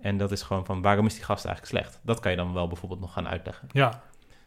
En 0.00 0.16
dat 0.16 0.32
is 0.32 0.42
gewoon 0.42 0.64
van, 0.64 0.82
waarom 0.82 1.06
is 1.06 1.14
die 1.14 1.24
gast 1.24 1.44
eigenlijk 1.44 1.76
slecht? 1.76 2.00
Dat 2.02 2.20
kan 2.20 2.30
je 2.30 2.36
dan 2.36 2.52
wel 2.52 2.66
bijvoorbeeld 2.68 3.00
nog 3.00 3.12
gaan 3.12 3.28
uitleggen. 3.28 3.68
ja, 3.72 4.02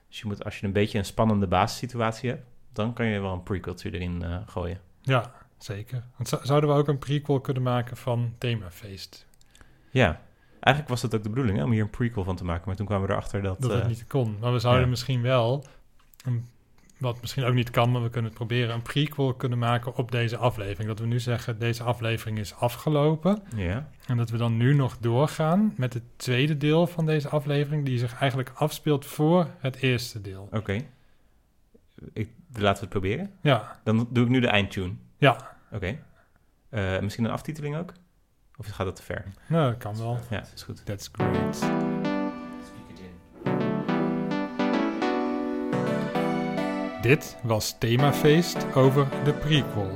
Dus 0.08 0.20
je 0.20 0.28
moet, 0.28 0.44
als 0.44 0.60
je 0.60 0.66
een 0.66 0.72
beetje 0.74 0.98
een 0.98 1.06
spannende 1.06 1.48
basissituatie 1.48 2.30
hebt... 2.30 2.44
dan 2.74 2.94
kan 2.94 3.06
je 3.06 3.20
wel 3.20 3.34
een 3.34 3.44
prequeltje 3.44 3.94
erin 3.94 4.24
eh, 4.24 4.38
gooien. 4.46 4.80
ja, 5.02 5.32
zeker. 5.58 6.04
Want 6.18 6.30
zou- 6.30 6.46
zouden 6.46 6.70
we 6.70 6.76
ook 6.76 6.88
een 6.88 7.00
prequel 7.00 7.40
kunnen 7.40 7.64
maken 7.64 7.98
van 7.98 8.34
Themafeest? 8.38 9.28
Ja, 9.90 10.22
eigenlijk 10.60 10.88
was 10.88 11.02
dat 11.02 11.16
ook 11.16 11.24
de 11.24 11.30
bedoeling 11.30 11.58
hè, 11.58 11.64
om 11.64 11.72
hier 11.72 11.82
een 11.82 11.90
prequel 11.90 12.24
van 12.24 12.36
te 12.36 12.44
maken. 12.46 12.64
Maar 12.66 12.76
toen 12.76 12.86
kwamen 12.86 13.08
we 13.08 13.14
erachter 13.14 13.42
dat... 13.42 13.62
dat 13.62 13.72
eh, 13.72 13.78
het 13.78 13.88
niet 13.88 14.08
kon. 14.08 14.38
Maar 14.40 14.52
we 14.52 14.60
zouden 14.60 14.84
ja. 14.84 14.90
misschien 14.90 15.22
wel, 15.22 15.66
een, 16.26 16.50
wat 16.98 17.22
misschien 17.22 17.44
ook 17.44 17.54
niet 17.54 17.70
kan, 17.70 17.92
maar 17.92 18.02
we 18.04 18.10
kunnen 18.10 18.30
het 18.30 18.40
proberen, 18.40 18.74
een 18.76 18.82
prequel 18.82 19.34
kunnen 19.34 19.58
maken 19.58 19.96
op 19.96 20.12
deze 20.12 20.38
aflevering. 20.38 20.88
Dat 20.88 21.00
we 21.00 21.06
nu 21.06 21.20
zeggen, 21.20 21.60
deze 21.60 21.84
aflevering 21.84 22.38
is 22.40 22.56
afgelopen. 22.56 23.42
Ja, 23.56 23.90
En 24.08 24.18
dat 24.18 24.30
we 24.30 24.38
dan 24.38 24.58
nu 24.58 24.74
nog 24.74 24.98
doorgaan 24.98 25.74
met 25.78 25.94
het 25.94 26.04
tweede 26.16 26.58
deel 26.58 26.88
van 26.88 27.06
deze 27.06 27.30
aflevering, 27.30 27.86
die 27.86 27.98
zich 28.00 28.20
eigenlijk 28.20 28.52
afspeelt 28.56 29.06
voor 29.06 29.48
het 29.60 29.76
eerste 29.76 30.22
deel. 30.22 30.48
oké. 30.52 30.82
Ik- 32.14 32.30
Laten 32.58 32.74
we 32.74 32.80
het 32.80 32.90
proberen. 32.90 33.32
Ja, 33.42 33.80
Dan 33.84 34.08
doe 34.10 34.24
ik 34.24 34.30
nu 34.30 34.40
de 34.40 34.48
eindtune. 34.48 34.94
ja. 35.18 35.58
Oké. 35.72 35.98
Eh, 36.70 37.00
misschien 37.00 37.26
een 37.26 37.32
aftiteling 37.32 37.76
ook? 37.78 37.94
Of 38.58 38.68
gaat 38.68 38.86
dat 38.86 38.96
te 38.96 39.04
ver? 39.04 39.26
Nou, 39.48 39.70
dat 39.72 39.78
kan 39.80 39.98
wel. 39.98 40.20
Ja, 40.30 40.44
is 40.56 40.64
goed. 40.64 40.86
That's 40.86 41.10
great. 41.12 41.95
Dit 47.06 47.38
was 47.44 47.76
Themafeest 47.78 48.76
over 48.76 49.08
de 49.24 49.34
prequel. 49.34 49.92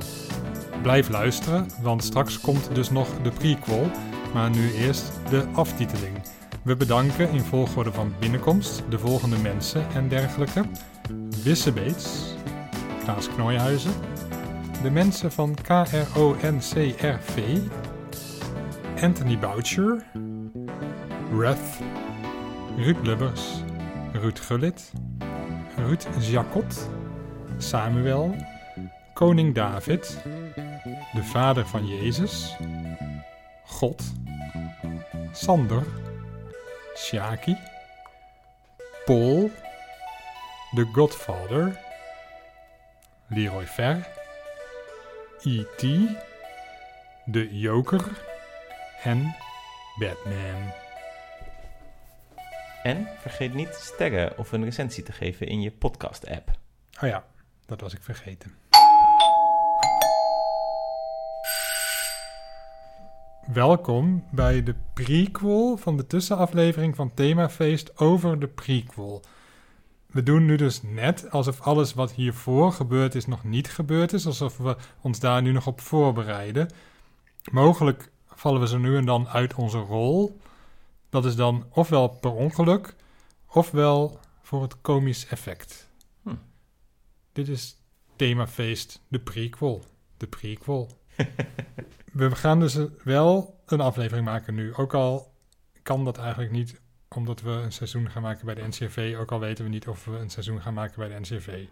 Blijf 0.82 1.08
luisteren, 1.08 1.66
want 1.82 2.04
straks 2.04 2.40
komt 2.40 2.74
dus 2.74 2.90
nog 2.90 3.08
de 3.22 3.30
prequel, 3.30 3.90
maar 4.34 4.50
nu 4.50 4.72
eerst 4.72 5.12
de 5.30 5.46
aftiteling. 5.52 6.22
We 6.62 6.76
bedanken 6.76 7.30
in 7.30 7.40
volgorde 7.40 7.92
van 7.92 8.14
binnenkomst 8.18 8.82
de 8.88 8.98
volgende 8.98 9.38
mensen 9.38 9.90
en 9.94 10.08
dergelijke. 10.08 10.64
Wisse 11.42 11.72
Beets, 11.72 12.34
Klaas 13.04 13.28
Knooihuizen, 13.28 13.92
de 14.82 14.90
mensen 14.90 15.32
van 15.32 15.54
KRONCRV, 15.62 17.58
Anthony 19.00 19.38
Boucher, 19.38 20.06
Reth, 21.38 21.78
Ruud 22.76 23.06
Lubbers, 23.06 23.42
Ruud 24.12 24.38
Gullit, 24.38 24.92
Ruud 25.76 26.06
Jacot, 26.18 26.88
Samuel, 27.60 28.34
Koning 29.14 29.54
David, 29.54 30.18
de 31.12 31.22
Vader 31.22 31.66
van 31.66 31.86
Jezus, 31.86 32.56
God, 33.64 34.02
Sander, 35.32 35.82
Shaki, 36.96 37.56
Paul, 39.04 39.50
The 40.74 40.84
Godfather, 40.92 41.80
Leroy 43.28 43.66
Ver, 43.66 44.08
E.T., 45.42 45.82
De 47.24 47.58
Joker 47.58 48.04
en 49.02 49.36
Batman. 49.98 50.72
En 52.82 53.08
vergeet 53.18 53.54
niet 53.54 53.74
sterren 53.74 54.38
of 54.38 54.52
een 54.52 54.64
recensie 54.64 55.02
te 55.04 55.12
geven 55.12 55.46
in 55.46 55.60
je 55.60 55.70
podcast-app. 55.70 56.50
Oh 57.02 57.08
ja, 57.08 57.24
dat 57.70 57.80
was 57.80 57.94
ik 57.94 58.02
vergeten. 58.02 58.54
Welkom 63.52 64.24
bij 64.30 64.62
de 64.62 64.74
prequel 64.92 65.76
van 65.76 65.96
de 65.96 66.06
tussenaflevering 66.06 66.96
van 66.96 67.14
Themafeest 67.14 67.98
over 67.98 68.40
de 68.40 68.48
prequel. 68.48 69.22
We 70.06 70.22
doen 70.22 70.44
nu 70.44 70.56
dus 70.56 70.82
net 70.82 71.30
alsof 71.30 71.60
alles 71.60 71.94
wat 71.94 72.12
hiervoor 72.12 72.72
gebeurd 72.72 73.14
is 73.14 73.26
nog 73.26 73.44
niet 73.44 73.70
gebeurd 73.70 74.12
is, 74.12 74.26
alsof 74.26 74.56
we 74.56 74.76
ons 75.00 75.20
daar 75.20 75.42
nu 75.42 75.52
nog 75.52 75.66
op 75.66 75.80
voorbereiden. 75.80 76.70
Mogelijk 77.50 78.10
vallen 78.26 78.60
we 78.60 78.66
zo 78.66 78.78
nu 78.78 78.96
en 78.96 79.04
dan 79.04 79.28
uit 79.28 79.54
onze 79.54 79.78
rol. 79.78 80.40
Dat 81.08 81.24
is 81.24 81.36
dan 81.36 81.66
ofwel 81.70 82.08
per 82.08 82.32
ongeluk, 82.32 82.94
ofwel 83.46 84.20
voor 84.42 84.62
het 84.62 84.80
komisch 84.80 85.26
effect. 85.26 85.89
Dit 87.32 87.48
is 87.48 87.76
themafeest, 88.16 89.02
de 89.08 89.18
prequel. 89.20 89.84
De 90.16 90.26
prequel. 90.26 90.98
We 92.12 92.36
gaan 92.36 92.60
dus 92.60 92.78
wel 93.04 93.60
een 93.66 93.80
aflevering 93.80 94.26
maken 94.26 94.54
nu. 94.54 94.74
Ook 94.74 94.94
al 94.94 95.34
kan 95.82 96.04
dat 96.04 96.18
eigenlijk 96.18 96.52
niet, 96.52 96.80
omdat 97.08 97.40
we 97.40 97.50
een 97.50 97.72
seizoen 97.72 98.10
gaan 98.10 98.22
maken 98.22 98.46
bij 98.46 98.54
de 98.54 98.66
NCRV. 98.66 99.16
Ook 99.18 99.32
al 99.32 99.40
weten 99.40 99.64
we 99.64 99.70
niet 99.70 99.88
of 99.88 100.04
we 100.04 100.16
een 100.16 100.30
seizoen 100.30 100.60
gaan 100.62 100.74
maken 100.74 100.98
bij 100.98 101.08
de 101.08 101.20
NCRV. 101.20 101.64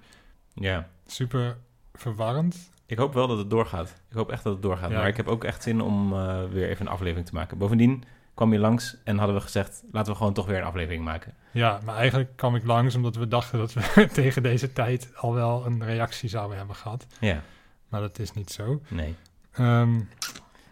Ja, 0.55 0.89
Super 1.07 1.57
verwarrend. 1.95 2.71
ik 2.87 2.99
hoop 2.99 3.15
wel 3.15 3.27
dat 3.27 3.39
het 3.39 3.51
doorgaat. 3.51 3.89
Ik 4.09 4.17
hoop 4.17 4.31
echt 4.31 4.43
dat 4.43 4.53
het 4.53 4.63
doorgaat. 4.63 4.91
Ja. 4.91 4.99
Maar 4.99 5.09
ik 5.09 5.17
heb 5.17 5.29
ook 5.29 5.45
echt 5.45 5.63
zin 5.63 5.81
om 5.81 6.13
eh, 6.13 6.45
weer 6.51 6.69
even 6.69 6.87
een 6.87 6.93
aflevering 6.93 7.27
te 7.27 7.35
maken. 7.35 7.59
Bovendien 7.59 8.05
kwam 8.39 8.53
je 8.53 8.59
langs 8.59 8.97
en 9.05 9.19
hadden 9.19 9.37
we 9.37 9.43
gezegd... 9.43 9.83
laten 9.93 10.13
we 10.13 10.19
gewoon 10.19 10.33
toch 10.33 10.47
weer 10.47 10.59
een 10.59 10.65
aflevering 10.65 11.05
maken. 11.05 11.35
Ja, 11.51 11.81
maar 11.85 11.97
eigenlijk 11.97 12.37
kwam 12.37 12.55
ik 12.55 12.65
langs 12.65 12.95
omdat 12.95 13.17
we 13.17 13.29
dachten 13.29 13.59
dat 13.59 13.73
we 13.73 14.07
tegen 14.13 14.43
deze 14.43 14.73
tijd 14.73 15.11
al 15.17 15.35
wel 15.35 15.67
een 15.67 15.85
reactie 15.85 16.29
zouden 16.29 16.57
hebben 16.59 16.77
gehad. 16.77 17.07
Ja, 17.21 17.43
Maar 17.89 18.01
dat 18.01 18.19
is 18.19 18.33
niet 18.33 18.51
zo. 18.51 18.83
nee, 18.89 19.15
Ehm, 19.53 19.95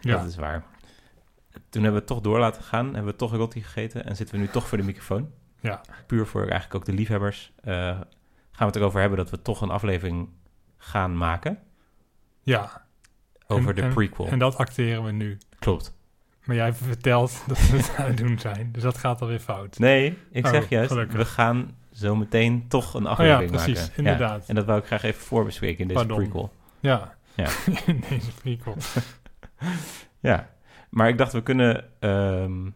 ja, 0.01 0.17
dat 0.17 0.27
is 0.27 0.37
waar. 0.37 0.65
Toen 1.51 1.83
hebben 1.83 1.93
we 1.93 1.99
het 1.99 2.07
toch 2.07 2.21
door 2.21 2.39
laten 2.39 2.63
gaan. 2.63 2.85
Hebben 2.87 3.13
we 3.13 3.19
toch 3.19 3.33
rotti 3.35 3.63
gegeten. 3.63 4.05
En 4.07 4.17
zitten 4.17 4.35
we 4.35 4.41
nu 4.41 4.49
toch 4.49 4.69
voor 4.69 4.79
de 4.79 4.85
microfoon. 4.85 5.31
Ja. 5.61 5.81
Puur 6.07 6.27
voor 6.27 6.41
eigenlijk 6.41 6.75
ook 6.75 6.85
de 6.85 6.93
liefhebbers. 6.93 7.53
eh, 7.63 7.75
gaan 7.75 8.07
we 8.59 8.65
het 8.65 8.77
erover 8.77 9.01
hebben 9.01 9.19
dat 9.19 9.31
we 9.31 9.43
toch 9.43 9.61
een 9.61 9.71
aflevering 9.71 10.29
gaan 10.77 11.17
maken. 11.17 11.59
ja. 12.43 12.85
over 13.47 13.69
En- 13.71 13.75
de 13.75 13.83
en- 13.83 13.93
prequel. 13.95 14.27
En 14.29 14.39
dat 14.39 14.57
acteren 14.57 15.05
we 15.05 15.13
nu. 15.13 15.39
Klopt. 15.59 15.95
Maar 16.47 16.57
jij 16.57 16.73
vertelt 16.73 17.43
dat 17.47 17.59
we 17.71 17.77
het 17.77 17.95
aan 17.97 18.07
het 18.07 18.17
doen 18.17 18.39
zijn. 18.39 18.69
Dus 18.73 18.83
dat 18.83 18.99
gaat 18.99 19.21
alweer 19.21 19.39
fout. 19.41 19.79
Nee, 19.79 20.19
ik 20.31 20.45
Oh, 20.45 20.51
zeg 20.51 20.69
juist, 20.69 20.91
gelukkig. 20.91 21.17
we 21.17 21.25
gaan 21.25 21.77
zo 21.93 22.17
meteen 22.17 22.65
toch 22.69 22.95
een 22.95 23.01
Oh 23.01 23.05
ja, 23.07 23.11
aflevering 23.11 23.51
precies. 23.51 23.81
maken. 23.81 23.97
Inderdaad. 23.97 24.41
Ja, 24.43 24.49
en 24.49 24.55
dat 24.55 24.65
wou 24.65 24.79
ik 24.79 24.87
graag 24.87 25.03
even 25.03 25.21
voorbespreken 25.23 25.79
in 25.81 25.89
deze 25.89 25.99
Pardon. 26.01 26.19
prequel. 26.19 26.53
Ja. 26.81 27.15
Ja. 27.37 27.49
In 27.87 28.05
deze 28.09 28.33
prequel. 28.43 28.77
Ja, 30.21 30.51
maar 30.91 31.09
ik 31.09 31.19
dacht 31.19 31.33
we 31.33 31.43
kunnen 31.43 31.85
ehm, 32.01 32.71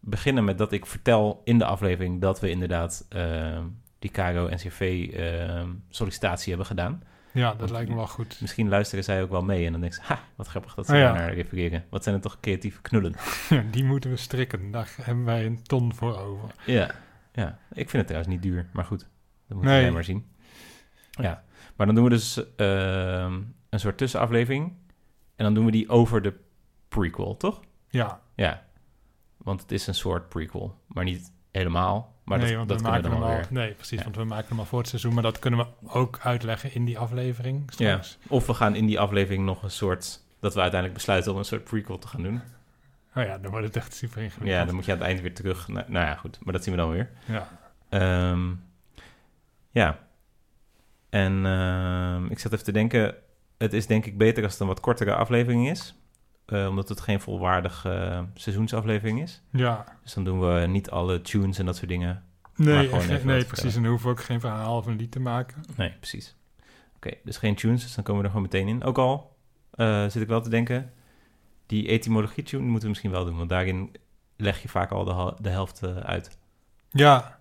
beginnen 0.00 0.44
met 0.44 0.58
dat 0.58 0.72
ik 0.72 0.86
vertel 0.86 1.40
in 1.44 1.58
de 1.58 1.64
aflevering 1.64 2.20
dat 2.20 2.40
we 2.40 2.50
inderdaad 2.50 3.06
ehm, 3.08 3.62
die 3.98 4.10
KRO-NCV 4.10 5.08
ehm, 5.14 5.68
sollicitatie 5.88 6.48
hebben 6.48 6.66
gedaan. 6.66 7.02
Ja, 7.32 7.48
dat 7.50 7.58
Want- 7.58 7.70
lijkt 7.70 7.88
me 7.90 7.94
wel 7.96 8.06
goed. 8.06 8.40
Misschien 8.40 8.68
luisteren 8.68 9.04
zij 9.04 9.22
ook 9.22 9.30
wel 9.30 9.42
mee 9.42 9.66
en 9.66 9.72
dan 9.72 9.80
denken 9.80 9.98
ze, 10.06 10.12
ha, 10.12 10.20
wat 10.36 10.46
grappig 10.46 10.74
dat 10.74 10.86
ze 10.86 10.92
Oh 10.92 10.98
ja. 10.98 11.04
daar 11.12 11.14
naar 11.14 11.34
refereren. 11.34 11.84
Wat 11.90 12.02
zijn 12.02 12.14
het 12.14 12.24
toch 12.24 12.40
creatieve 12.40 12.80
knullen. 12.80 13.14
Die 13.70 13.84
moeten 13.84 14.10
we 14.10 14.16
strikken. 14.16 14.70
Daar 14.70 14.94
hebben 15.02 15.24
wij 15.24 15.46
een 15.46 15.62
ton 15.62 15.94
voor 15.94 16.18
over. 16.18 16.48
Ja, 16.66 16.90
ja. 17.32 17.58
Ik 17.68 17.90
vind 17.90 17.92
het 17.92 18.06
trouwens 18.06 18.32
niet 18.34 18.42
duur, 18.42 18.68
maar 18.72 18.84
goed. 18.84 19.00
Dat 19.00 19.08
moeten 19.56 19.70
Nee. 19.70 19.82
wij 19.82 19.90
maar 19.92 20.04
zien. 20.04 20.26
Ja, 21.10 21.44
maar 21.76 21.86
dan 21.86 21.94
doen 21.94 22.04
we 22.04 22.10
dus 22.10 22.54
ehm, 22.56 23.40
een 23.70 23.80
soort 23.80 23.98
tussenaflevering. 23.98 24.72
En 25.36 25.44
dan 25.44 25.54
doen 25.54 25.64
we 25.64 25.70
die 25.70 25.88
over 25.88 26.22
de 26.22 26.34
prequel, 26.88 27.36
toch? 27.36 27.60
Ja, 27.88 28.20
Ja, 28.34 28.64
want 29.36 29.60
het 29.62 29.72
is 29.72 29.86
een 29.86 29.94
soort 29.94 30.28
prequel, 30.28 30.78
maar 30.86 31.04
niet 31.04 31.32
helemaal. 31.52 32.19
Maar 32.30 32.38
nee, 32.38 32.48
dat, 32.48 32.56
want 32.56 32.68
dat 32.68 32.80
we 32.80 33.00
kunnen 33.00 33.10
we 33.10 33.18
maken 33.18 33.36
hem 33.36 33.44
al. 33.44 33.62
Nee, 33.62 33.72
precies, 33.72 33.98
Ja. 33.98 34.04
want 34.04 34.16
we 34.16 34.24
maken 34.24 34.48
hem 34.48 34.58
al 34.58 34.64
voor 34.64 34.78
het 34.78 34.88
seizoen. 34.88 35.14
Maar 35.14 35.22
dat 35.22 35.38
kunnen 35.38 35.60
we 35.60 35.66
ook 35.88 36.18
uitleggen 36.22 36.74
in 36.74 36.84
die 36.84 36.98
aflevering 36.98 37.72
straks. 37.72 38.18
Of 38.28 38.46
we 38.46 38.54
gaan 38.54 38.74
in 38.74 38.86
die 38.86 39.00
aflevering 39.00 39.44
nog 39.44 39.62
een 39.62 39.70
soort... 39.70 40.20
dat 40.40 40.54
we 40.54 40.60
uiteindelijk 40.60 40.98
besluiten 41.00 41.32
om 41.32 41.38
een 41.38 41.44
soort 41.44 41.64
prequel 41.64 41.98
te 41.98 42.08
gaan 42.08 42.22
doen. 42.22 42.40
Oh 43.16 43.24
ja, 43.24 43.38
dan 43.38 43.50
wordt 43.50 43.66
het 43.66 43.76
echt 43.76 43.94
super 43.94 44.22
ingewikkeld. 44.22 44.58
Ja, 44.58 44.64
dan 44.64 44.74
moet 44.74 44.84
je 44.84 44.92
aan 44.92 44.98
het 44.98 45.06
eind 45.06 45.20
weer 45.20 45.34
terug. 45.34 45.68
Nou, 45.68 45.84
nou 45.88 46.06
ja, 46.06 46.14
goed, 46.14 46.38
maar 46.42 46.52
dat 46.52 46.64
zien 46.64 46.74
we 46.74 46.80
dan 46.80 46.90
weer. 46.90 47.10
Ja. 47.24 47.48
Ehm, 47.88 48.48
ja. 49.70 49.98
En 51.10 51.46
ehm, 51.46 52.26
ik 52.26 52.38
zat 52.38 52.52
even 52.52 52.64
te 52.64 52.72
denken... 52.72 53.14
het 53.58 53.72
is 53.72 53.86
denk 53.86 54.06
ik 54.06 54.18
beter 54.18 54.42
als 54.42 54.52
het 54.52 54.60
een 54.60 54.66
wat 54.66 54.80
kortere 54.80 55.14
aflevering 55.14 55.68
is... 55.70 55.94
eh, 56.50 56.66
omdat 56.68 56.88
het 56.88 57.00
geen 57.00 57.20
volwaardige 57.20 57.90
eh, 57.90 58.20
seizoensaflevering 58.34 59.22
is. 59.22 59.42
ja. 59.50 59.84
Dus 60.02 60.14
dan 60.14 60.24
doen 60.24 60.40
we 60.40 60.66
niet 60.66 60.90
alle 60.90 61.20
tunes 61.20 61.58
en 61.58 61.66
dat 61.66 61.76
soort 61.76 61.88
dingen. 61.88 62.24
Nee, 62.56 62.90
echt- 62.90 63.24
nee 63.24 63.44
precies. 63.44 63.74
En 63.76 63.80
dan 63.82 63.90
hoeven 63.90 64.08
we 64.08 64.14
ook 64.14 64.22
geen 64.24 64.40
verhaal 64.40 64.76
of 64.76 64.86
een 64.86 64.96
lied 64.96 65.10
te 65.10 65.20
maken. 65.20 65.62
Nee, 65.76 65.92
precies. 65.98 66.36
Oké, 66.96 67.10
dus 67.24 67.36
geen 67.36 67.54
tunes, 67.54 67.82
dus 67.82 67.94
dan 67.94 68.04
komen 68.04 68.20
we 68.22 68.26
er 68.28 68.34
gewoon 68.34 68.48
meteen 68.52 68.68
in. 68.68 68.84
Ook 68.84 68.98
al 68.98 69.36
eh, 69.70 70.02
zit 70.08 70.22
ik 70.22 70.28
wel 70.28 70.40
te 70.40 70.48
denken, 70.50 70.92
die 71.66 71.88
etymologie-tune 71.88 72.62
moeten 72.62 72.82
we 72.82 72.88
misschien 72.88 73.10
wel 73.10 73.24
doen, 73.24 73.36
want 73.36 73.48
daarin 73.48 73.90
leg 74.36 74.62
je 74.62 74.68
vaak 74.68 74.90
al 74.90 75.04
de, 75.04 75.34
de 75.42 75.48
helft 75.48 75.82
eh, 75.82 75.96
uit. 75.96 76.38
Ja. 76.90 77.38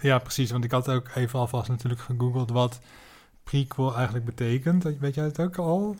Ja, 0.00 0.18
precies. 0.18 0.50
Want 0.50 0.64
ik 0.64 0.70
had 0.70 0.88
ook 0.90 1.10
even 1.14 1.38
alvast 1.38 1.68
natuurlijk 1.68 2.00
gegoogeld 2.00 2.50
wat 2.50 2.80
prequel 3.44 3.94
eigenlijk 3.94 4.24
betekent. 4.24 4.82
Weet 4.98 5.14
jij 5.14 5.24
het 5.24 5.40
ook 5.40 5.56
al? 5.58 5.96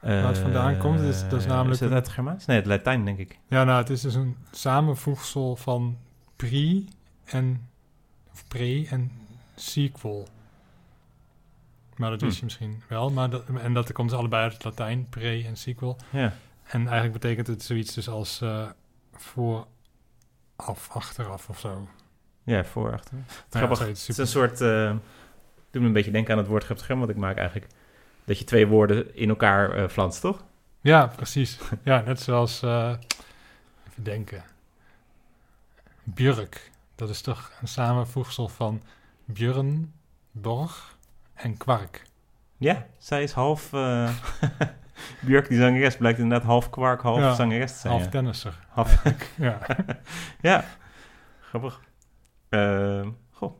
Waar 0.00 0.26
het 0.28 0.38
vandaan 0.38 0.78
komt, 0.78 1.00
is- 1.00 1.22
dat 1.22 1.32
is 1.32 1.44
Eh, 1.44 1.50
namelijk 1.50 1.72
Is 1.72 1.78
dat 1.78 1.88
een- 1.88 1.94
uit 1.94 2.04
het 2.04 2.14
Germaans? 2.14 2.46
Nee, 2.46 2.56
het 2.56 2.66
Latijn, 2.66 3.04
denk 3.04 3.18
ik. 3.18 3.38
Ja, 3.46 3.64
nou, 3.64 3.78
het 3.78 3.90
is 3.90 4.00
dus 4.00 4.14
een 4.14 4.36
samenvoegsel 4.50 5.56
van 5.56 5.98
pre 6.36 6.84
en 7.24 7.68
of 8.32 8.44
pre 8.48 8.86
en 8.90 9.10
sequel. 9.56 10.28
Maar 11.96 12.10
dat 12.10 12.20
wist 12.20 12.32
Hm. 12.32 12.38
je 12.38 12.44
misschien 12.44 12.82
wel. 12.88 13.10
Maar 13.10 13.30
dat, 13.30 13.44
en 13.62 13.72
dat 13.74 13.92
komt 13.92 14.08
dus 14.10 14.18
allebei 14.18 14.42
uit 14.42 14.52
het 14.52 14.64
Latijn, 14.64 15.06
pre 15.08 15.44
en 15.46 15.56
sequel. 15.56 15.96
Ja. 16.10 16.32
En 16.64 16.80
eigenlijk 16.80 17.12
betekent 17.12 17.46
het 17.46 17.62
zoiets 17.62 17.94
dus 17.94 18.08
als 18.08 18.40
eh 18.40 18.66
voor 19.12 19.66
af, 20.56 20.88
achteraf 20.92 21.48
of 21.48 21.58
zo. 21.58 21.88
Ja, 22.42 22.64
voor, 22.64 22.92
achter. 22.92 23.14
Nou 23.50 23.68
ja, 23.74 23.84
Het 23.86 24.08
is 24.08 24.16
een 24.18 24.26
soort, 24.26 24.60
eh 24.60 24.90
doet 25.70 25.82
me 25.82 25.86
een 25.88 25.92
beetje 25.92 26.10
denken 26.10 26.32
aan 26.32 26.38
het 26.38 26.46
woord 26.48 26.64
Geptgem, 26.64 26.98
wat 27.00 27.08
ik 27.08 27.16
maak 27.16 27.36
eigenlijk. 27.36 27.66
Dat 28.28 28.38
je 28.38 28.44
twee 28.44 28.66
woorden 28.66 29.16
in 29.16 29.28
elkaar 29.28 29.70
eh 29.70 29.88
flanst, 29.88 30.20
toch? 30.20 30.44
Ja, 30.80 31.06
precies. 31.06 31.58
ja, 31.84 32.00
net 32.00 32.20
zoals, 32.20 32.62
eh, 32.62 32.94
even 33.88 34.02
denken. 34.02 34.42
Björk. 36.02 36.70
Dat 36.94 37.08
is 37.08 37.20
toch 37.20 37.52
een 37.60 37.68
samenvoegsel 37.68 38.48
van 38.48 38.82
Björn, 39.24 39.92
Borg 40.30 40.96
en 41.34 41.56
Kwark. 41.56 42.02
Ja, 42.56 42.86
zij 42.98 43.22
is 43.22 43.32
half... 43.32 43.72
eh 43.72 44.10
Björk, 45.20 45.48
die 45.48 45.58
zangeres, 45.58 45.96
blijkt 45.96 46.18
inderdaad 46.18 46.46
half 46.46 46.70
kwark, 46.70 47.00
half 47.00 47.18
Ja, 47.18 47.34
zangeres 47.34 47.72
te 47.72 47.78
zijn. 47.78 47.92
Half 47.92 48.04
ja. 48.04 48.10
tennisser. 48.10 48.58
Half- 48.68 49.02
Ja. 49.36 49.58
Ja, 50.40 50.64
grappig. 51.40 51.80
Ehm, 52.48 53.10
goh, 53.30 53.52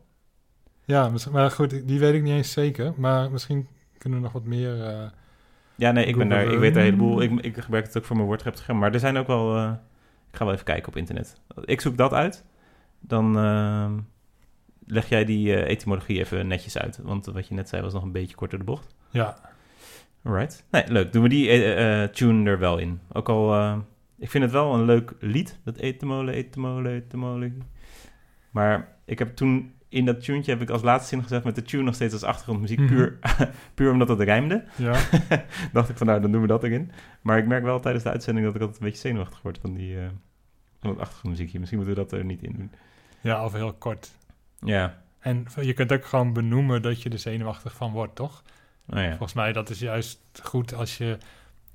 ja, 0.85 1.11
maar 1.31 1.51
goed, 1.51 1.89
die 1.89 1.99
weet 1.99 2.15
ik 2.15 2.23
niet 2.23 2.33
eens 2.33 2.53
zeker. 2.53 2.93
Maar 2.97 3.31
misschien 3.31 3.69
kunnen 3.99 4.21
nog 4.21 4.33
wat 4.33 4.45
meer... 4.45 4.85
eh, 4.85 5.09
ja, 5.75 5.91
nee, 5.91 6.05
ik, 6.05 6.17
ben 6.17 6.29
daar, 6.29 6.47
ik 6.47 6.59
weet 6.59 6.77
een 6.77 6.83
heleboel. 6.83 7.23
Ik, 7.23 7.41
ik 7.41 7.57
gebruik 7.57 7.87
het 7.87 7.97
ook 7.99 8.05
voor 8.05 8.17
mijn 8.17 8.29
woordgrapscherm. 8.29 8.79
Maar 8.79 8.93
er 8.93 9.01
zijn 9.01 9.17
ook 9.17 9.27
wel... 9.27 9.57
eh, 9.57 9.73
ik 10.31 10.37
ga 10.37 10.45
wel 10.45 10.53
even 10.55 10.65
kijken 10.65 10.89
op 10.89 10.97
internet. 10.97 11.41
Ik 11.65 11.81
zoek 11.81 11.97
dat 11.97 12.13
uit. 12.13 12.45
Dan 13.01 13.39
ehm, 13.39 13.99
leg 14.87 15.09
jij 15.09 15.25
die 15.25 15.55
eh, 15.55 15.71
etymologie 15.71 16.19
even 16.19 16.47
netjes 16.47 16.79
uit. 16.79 17.01
Want 17.03 17.27
wat 17.27 17.49
je 17.49 17.55
net 17.55 17.69
zei 17.69 17.83
was 17.83 17.93
nog 17.93 18.03
een 18.03 18.13
beetje 18.13 18.37
kort 18.37 18.51
door 18.51 18.59
de 18.59 18.65
bocht. 18.65 18.95
ja, 19.11 19.37
Alright. 20.23 20.65
Nee, 20.71 20.85
leuk. 20.87 21.13
Doen 21.13 21.23
we 21.23 21.29
die 21.29 21.51
eh, 21.51 22.05
tune 22.09 22.51
er 22.51 22.59
wel 22.59 22.79
in. 22.79 23.01
Ook 23.13 23.29
al... 23.29 23.75
ik 24.19 24.31
vind 24.31 24.45
het 24.45 24.53
wel 24.53 24.75
een 24.75 24.85
leuk 24.85 25.13
lied. 25.21 25.59
Dat 25.65 25.77
etymole, 25.77 26.33
etymole, 26.33 26.91
etymologie. 26.91 27.63
Maar 28.51 28.97
ik 29.05 29.19
heb 29.19 29.37
toen... 29.37 29.73
In 29.89 30.05
dat 30.05 30.25
tunetje 30.25 30.51
heb 30.53 30.61
ik 30.61 30.71
als 30.71 30.83
laatste 30.83 31.09
zin 31.09 31.23
gezegd... 31.23 31.45
met 31.45 31.55
de 31.55 31.63
tune 31.63 31.83
nog 31.83 31.95
steeds 31.95 32.13
als 32.13 32.23
achtergrondmuziek. 32.23 32.79
Mhm. 32.79 32.89
Puur, 32.89 33.19
puur 33.75 33.93
omdat 33.93 34.09
het 34.09 34.21
rijmde. 34.21 34.65
ja. 34.77 35.01
dacht 35.73 35.89
ik 35.89 35.97
van 35.97 36.07
nou, 36.07 36.21
dan 36.21 36.33
doen 36.33 36.41
we 36.41 36.47
dat 36.47 36.65
erin. 36.65 36.91
Maar 37.23 37.39
ik 37.39 37.47
merk 37.47 37.63
wel 37.63 37.81
tijdens 37.81 38.05
de 38.05 38.11
uitzending 38.11 38.47
dat 38.47 38.55
ik 38.55 38.61
altijd 38.61 38.81
een 38.81 38.87
beetje 38.87 39.01
zenuwachtig 39.01 39.43
word 39.43 39.59
van 39.59 39.75
die 39.75 39.99
eh 40.01 40.07
van 40.81 40.91
het 40.91 40.99
achtergrondmuziekje. 40.99 41.59
Misschien 41.59 41.81
moeten 41.81 41.97
we 41.97 42.03
dat 42.03 42.19
er 42.19 42.25
niet 42.25 42.43
in 42.43 42.53
doen. 42.53 42.71
ja, 43.21 43.45
of 43.45 43.53
heel 43.53 43.73
kort. 43.73 44.11
Ja, 44.61 45.03
En 45.19 45.47
je 45.61 45.73
kunt 45.73 45.93
ook 45.93 46.05
gewoon 46.05 46.33
benoemen 46.33 46.83
dat 46.83 47.03
je 47.03 47.11
er 47.11 47.19
zenuwachtig 47.19 47.75
van 47.75 47.93
wordt, 47.93 48.15
toch? 48.15 48.43
oh 48.89 48.99
ja. 48.99 49.09
Volgens 49.09 49.33
mij 49.33 49.53
dat 49.53 49.71
is 49.71 49.79
juist 49.79 50.21
goed 50.43 50.75
als 50.75 50.99
je... 50.99 51.19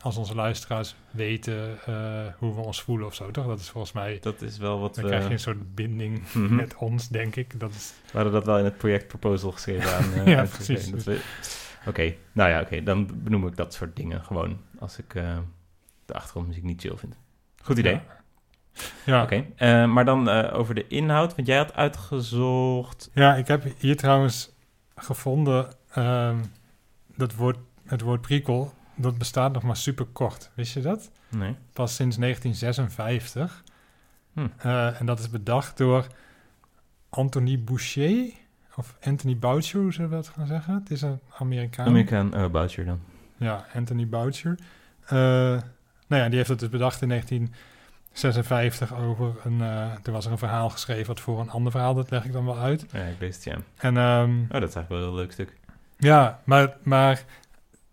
Als 0.04 0.18
onze 0.18 0.36
luisteraars 0.36 0.96
weten 1.12 1.78
eh, 1.86 2.34
hoe 2.38 2.56
we 2.56 2.62
ons 2.62 2.82
voelen 2.82 3.08
of 3.08 3.16
zo, 3.16 3.32
toch? 3.32 3.48
Dat 3.48 3.60
is 3.60 3.70
volgens 3.70 3.94
mij... 3.94 4.18
Dat 4.22 4.42
is 4.42 4.58
wel 4.58 4.80
wat 4.80 4.96
Dan 4.96 5.04
we... 5.04 5.10
krijg 5.10 5.26
je 5.28 5.32
een 5.34 5.40
soort 5.40 5.76
binding 5.76 6.24
Mhm. 6.34 6.56
met 6.56 6.76
ons, 6.76 7.08
denk 7.10 7.36
ik. 7.36 7.60
Dat 7.60 7.72
is, 7.72 7.94
We 8.06 8.12
hadden 8.14 8.34
dat 8.34 8.46
wel 8.46 8.58
in 8.58 8.64
het 8.64 8.78
project 8.78 9.08
proposal 9.08 9.52
geschreven 9.52 9.96
aan 9.96 10.14
eh, 10.14 10.28
Ja, 10.28 10.44
precies. 10.44 10.90
we- 10.90 11.22
Oké, 11.88 12.14
nou 12.32 12.50
ja, 12.50 12.62
oké. 12.62 12.84
Dan 12.84 13.10
benoem 13.24 13.48
ik 13.48 13.56
dat 13.56 13.74
soort 13.74 13.96
dingen 13.96 14.24
gewoon 14.24 14.60
als 14.80 14.98
ik 14.98 15.16
eh, 15.16 15.38
de 16.06 16.14
achtergrondmuziek 16.14 16.64
niet 16.64 16.82
chill 16.82 16.96
vind. 16.98 17.16
Goed 17.64 17.78
idee. 17.78 17.94
Ja. 17.94 18.22
Ja. 19.06 19.24
Oké, 19.24 19.46
maar 19.86 20.06
dan 20.06 20.30
over 20.30 20.76
de 20.76 20.88
inhoud. 20.88 21.36
Want 21.36 21.48
jij 21.48 21.58
had 21.58 21.74
uitgezocht... 21.74 23.10
ja, 23.14 23.36
ik 23.36 23.48
heb 23.48 23.64
hier 23.78 23.98
trouwens 23.98 24.52
gevonden 24.96 25.68
ehm, 25.92 26.38
dat 27.16 27.36
woord, 27.36 27.58
het 27.86 28.02
woord 28.02 28.22
prequel, 28.22 28.74
dat 28.96 29.18
bestaat 29.18 29.54
nog 29.54 29.64
maar 29.64 29.78
super 29.78 30.06
kort. 30.06 30.50
Wist 30.54 30.74
je 30.74 30.82
dat? 30.82 31.12
Nee. 31.30 31.56
Pas 31.74 31.96
sinds 31.96 32.18
1956. 32.18 33.64
Hm. 34.34 34.48
Eh, 34.58 35.00
en 35.00 35.06
dat 35.06 35.20
is 35.20 35.30
bedacht 35.30 35.78
door 35.78 36.08
Anthony 37.10 37.64
Boucher, 37.64 38.32
of 38.76 38.96
Anthony 39.02 39.38
Boucher, 39.38 39.82
hoe 39.82 39.94
zullen 39.94 40.10
we 40.10 40.16
dat 40.16 40.28
gaan 40.28 40.48
zeggen? 40.48 40.74
Het 40.74 40.92
is 40.92 41.02
een 41.02 41.20
Amerikaan. 41.38 41.88
Amerikaan 41.88 42.38
uh, 42.38 42.48
Boucher 42.48 42.86
dan. 42.86 43.00
Ja, 43.38 43.66
Anthony 43.74 44.08
Boucher. 44.08 44.58
Eh, 45.06 45.18
nou 46.08 46.22
ja, 46.22 46.28
die 46.28 46.38
heeft 46.38 46.50
het 46.50 46.60
dus 46.60 46.70
bedacht 46.70 47.02
in 47.02 47.08
1956 47.10 48.96
over 48.96 49.34
een... 49.44 49.62
toen 50.02 50.14
was 50.14 50.26
er 50.26 50.32
een 50.32 50.38
verhaal 50.38 50.70
geschreven 50.70 51.08
wat 51.08 51.20
voor 51.20 51.40
een 51.40 51.50
ander 51.50 51.72
verhaal, 51.72 51.94
dat 51.94 52.10
leg 52.12 52.26
ik 52.26 52.32
dan 52.32 52.46
wel 52.46 52.58
uit. 52.58 52.86
Ja, 52.92 53.04
ik 53.04 53.20
lees 53.20 53.36
het, 53.36 53.44
ja. 53.44 53.58
En 53.78 53.98
ehm, 53.98 54.42
Oh, 54.42 54.50
dat 54.60 54.70
is 54.70 54.76
eigenlijk 54.76 54.90
wel 54.90 55.08
een 55.08 55.16
leuk 55.16 55.32
stuk. 55.32 55.58
ja, 55.98 56.40
maar, 56.44 56.78
maar 56.84 57.24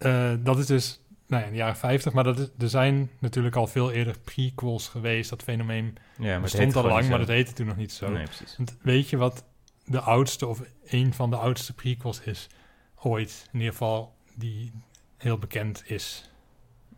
eh, 0.01 0.33
dat 0.39 0.59
is 0.59 0.67
dus 0.67 1.01
nou 1.27 1.43
ja, 1.43 1.49
in 1.49 1.53
de 1.53 1.59
jaren 1.59 1.77
50, 1.77 2.13
maar 2.13 2.25
dat 2.25 2.39
is, 2.39 2.49
er 2.59 2.69
zijn 2.69 3.11
natuurlijk 3.19 3.57
al 3.57 3.67
veel 3.67 3.93
eerder 3.93 4.19
prequels 4.25 4.89
geweest. 4.89 5.31
Dat 5.31 5.43
fenomeen 5.43 5.97
Ja, 6.19 6.33
maar 6.33 6.41
bestond 6.41 6.77
al 6.77 6.85
lang, 6.85 7.09
maar 7.09 7.19
dat 7.19 7.29
heette 7.29 7.53
toen 7.53 7.67
nog 7.67 7.77
niet 7.77 7.93
zo. 7.93 8.11
Nee, 8.11 8.25
precies. 8.25 8.57
Want 8.57 8.77
weet 8.83 9.11
je 9.11 9.17
wat 9.17 9.45
de 9.85 10.01
oudste 10.01 10.47
of 10.47 10.63
een 10.87 11.15
van 11.15 11.31
de 11.31 11.37
oudste 11.37 11.73
prequels 11.75 12.21
is 12.21 12.47
ooit? 12.95 13.49
In 13.53 13.59
ieder 13.59 13.73
geval 13.73 14.15
die 14.35 14.73
heel 15.17 15.39
bekend 15.39 15.83
is. 15.87 16.31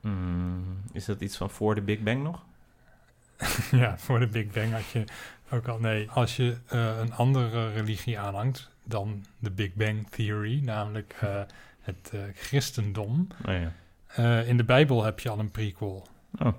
Mm, 0.01 0.83
is 0.93 1.05
dat 1.05 1.21
iets 1.21 1.37
van 1.37 1.51
voor 1.51 1.75
de 1.75 1.81
Big 1.81 2.01
Bang 2.01 2.23
nog? 2.23 2.45
ja, 3.83 3.99
voor 3.99 4.19
de 4.19 4.27
Big 4.27 4.51
Bang 4.51 4.73
had 4.73 4.91
je 4.91 5.05
ook 5.51 5.69
al... 5.69 5.79
Nee, 5.79 6.11
als 6.11 6.37
je 6.37 6.57
eh, 6.67 6.99
een 6.99 7.13
andere 7.13 7.73
religie 7.73 8.19
aanhangt 8.19 8.71
dan 8.85 9.25
de 9.39 9.51
Big 9.51 9.75
Bang 9.75 10.09
Theory, 10.11 10.61
namelijk 10.65 11.17
eh, 11.21 11.41
het 11.83 12.11
eh, 12.13 12.21
christendom... 12.35 13.27
Oh 13.47 13.53
ja. 13.55 13.73
Eh, 14.07 14.49
in 14.49 14.57
de 14.57 14.65
Bijbel 14.65 15.05
heb 15.05 15.21
je 15.21 15.29
al 15.29 15.39
een 15.39 15.51
prequel. 15.51 16.07
Oh. 16.39 16.53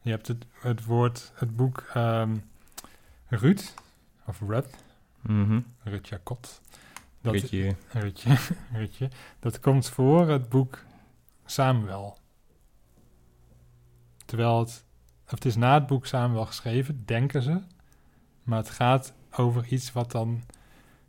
Je 0.00 0.10
hebt 0.10 0.28
het, 0.28 0.46
het 0.60 0.84
woord, 0.84 1.32
het 1.34 1.56
boek 1.56 1.84
ehm 1.94 2.36
Ruud, 3.28 3.74
of 4.26 4.40
Ruth, 4.40 4.74
Mhm. 5.20 5.60
Ruud 5.82 6.08
Jacot. 6.08 6.60
Dat, 7.20 7.32
Rutje. 7.32 7.76
Rutje, 7.88 8.36
Rutje. 8.78 9.08
Dat 9.40 9.60
komt 9.60 9.88
voor 9.88 10.28
het 10.28 10.48
boek 10.48 10.84
Samuel. 11.44 12.18
Terwijl 14.24 14.58
het, 14.58 14.84
of 15.24 15.30
het 15.30 15.44
is 15.44 15.56
na 15.56 15.74
het 15.74 15.86
boek 15.86 16.06
Samuel 16.06 16.46
geschreven, 16.46 17.02
denken 17.04 17.42
ze. 17.42 17.60
Maar 18.42 18.58
het 18.58 18.70
gaat 18.70 19.12
over 19.30 19.66
iets 19.66 19.92
wat 19.92 20.10
dan 20.10 20.42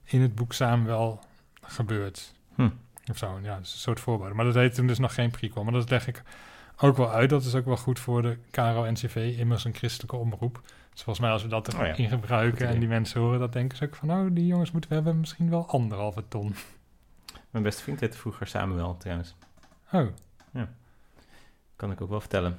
in 0.04 0.22
het 0.22 0.36
boek 0.36 0.54
Samuel 0.54 1.20
gebeurt. 1.62 2.34
Hm. 2.56 2.70
Of 3.12 3.18
zo, 3.18 3.40
ja, 3.42 3.56
dat 3.56 3.66
is 3.66 3.74
een 3.74 3.80
soort 3.80 4.00
voorbode. 4.00 4.34
Maar 4.34 4.46
dat 4.46 4.54
heet 4.56 4.74
toen 4.76 4.88
dus 4.88 5.00
nog 5.00 5.14
geen 5.14 5.32
prequel. 5.32 5.64
Maar 5.64 5.74
dat 5.74 5.90
leg 5.90 6.08
ik 6.08 6.24
ook 6.78 6.98
wel 6.98 7.12
uit. 7.12 7.30
Dat 7.30 7.44
is 7.44 7.56
ook 7.56 7.66
wel 7.66 7.78
goed 7.78 8.00
voor 8.00 8.22
de 8.22 8.38
KRO-NCV, 8.52 9.36
immers 9.38 9.64
een 9.64 9.74
christelijke 9.76 10.16
omroep. 10.16 10.62
Dus 10.92 11.04
volgens 11.04 11.20
mij 11.20 11.30
als 11.32 11.44
we 11.44 11.48
dat 11.50 11.74
Oh 11.74 11.80
ja, 11.80 11.86
erin 11.88 12.10
goed 12.10 12.20
gebruiken 12.20 12.62
idee. 12.62 12.74
en 12.74 12.80
die 12.80 12.88
mensen 12.90 13.22
horen, 13.22 13.40
dat 13.40 13.54
denken 13.54 13.78
ze 13.78 13.84
ook 13.86 13.96
van... 13.96 14.08
nou, 14.08 14.34
die 14.34 14.46
jongens 14.46 14.72
moeten 14.72 14.90
we 14.90 14.96
hebben 14.96 15.20
misschien 15.20 15.50
wel 15.50 15.68
anderhalve 15.68 16.24
ton. 16.28 16.56
Mijn 17.50 17.64
beste 17.64 17.82
vriend 17.84 18.00
heette 18.00 18.18
vroeger 18.18 18.48
Samuel, 18.48 18.98
trouwens. 18.98 19.36
Oh, 19.92 20.08
Kan 21.76 21.92
ik 21.92 22.02
ook 22.02 22.10
wel 22.10 22.20
vertellen. 22.20 22.58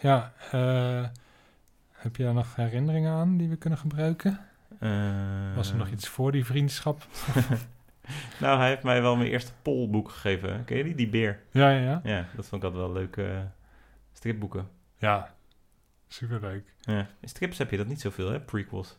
ja. 0.00 0.32
eh, 0.50 1.04
heb 1.92 2.16
je 2.16 2.22
daar 2.24 2.34
nog 2.34 2.56
herinneringen 2.56 3.12
aan 3.12 3.36
die 3.36 3.48
we 3.48 3.56
kunnen 3.56 3.78
gebruiken? 3.78 4.40
Eh, 4.78 4.90
Was 5.56 5.70
er 5.70 5.76
nog 5.76 5.88
iets 5.88 6.08
voor 6.08 6.32
die 6.32 6.44
vriendschap? 6.44 7.06
nou, 8.40 8.58
hij 8.58 8.68
heeft 8.68 8.82
mij 8.82 9.02
wel 9.02 9.16
mijn 9.16 9.30
eerste 9.30 9.52
polboek 9.62 10.10
gegeven. 10.10 10.64
Ken 10.64 10.76
je 10.76 10.84
die? 10.84 10.94
Die 10.94 11.08
beer. 11.08 11.42
Ja, 11.50 11.70
ja, 11.70 11.80
ja. 11.80 12.00
Ja, 12.04 12.26
dat 12.36 12.46
vond 12.46 12.62
ik 12.62 12.68
altijd 12.68 12.86
wel 12.86 12.92
leuke 12.92 13.26
eh, 13.30 13.40
stripboeken. 14.12 14.68
Ja, 14.96 15.34
superleuk. 16.08 16.74
Ja. 16.80 17.06
In 17.20 17.28
strips 17.28 17.58
heb 17.58 17.70
je 17.70 17.76
dat 17.76 17.86
niet 17.86 18.00
zoveel, 18.00 18.30
hè? 18.30 18.40
Prequels. 18.40 18.98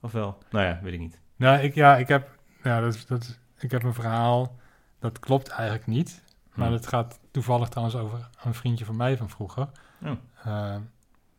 Of 0.00 0.12
wel? 0.12 0.38
Nou 0.50 0.64
ja, 0.66 0.80
weet 0.82 0.92
ik 0.92 0.98
niet. 1.00 1.20
Nou, 1.36 1.58
ik, 1.58 1.74
ja, 1.74 1.96
ik 1.96 2.08
heb, 2.08 2.38
ja, 2.62 2.80
dat, 2.80 2.94
is- 2.94 3.06
dat, 3.06 3.38
ik 3.58 3.70
heb 3.70 3.82
een 3.82 3.94
verhaal, 3.94 4.56
dat 4.98 5.18
klopt 5.18 5.48
eigenlijk 5.48 5.86
niet. 5.86 6.22
Maar 6.54 6.66
Hm. 6.66 6.72
dat 6.72 6.86
gaat 6.86 7.20
toevallig 7.30 7.68
trouwens 7.68 7.96
over 7.98 8.28
een 8.44 8.54
vriendje 8.54 8.84
van 8.84 8.96
mij 8.96 9.16
van 9.16 9.30
vroeger. 9.30 9.68
Oh. 10.02 10.10
Eh, 10.44 10.76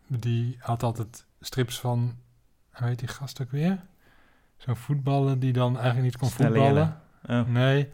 die 0.08 0.58
had 0.60 0.84
altijd 0.84 1.26
strips 1.40 1.80
van, 1.80 2.18
hoe 2.72 2.88
heet 2.88 3.00
die 3.00 3.08
gast 3.08 3.42
ook 3.42 3.52
weer? 3.52 3.80
Zo'n 4.58 4.76
voetballer 4.76 5.40
die 5.40 5.54
dan 5.54 5.74
eigenlijk 5.76 6.04
niet 6.06 6.18
kon 6.18 6.30
Snelle 6.30 6.58
voetballen. 6.58 7.02
Oh. 7.30 7.48
Nee, 7.48 7.90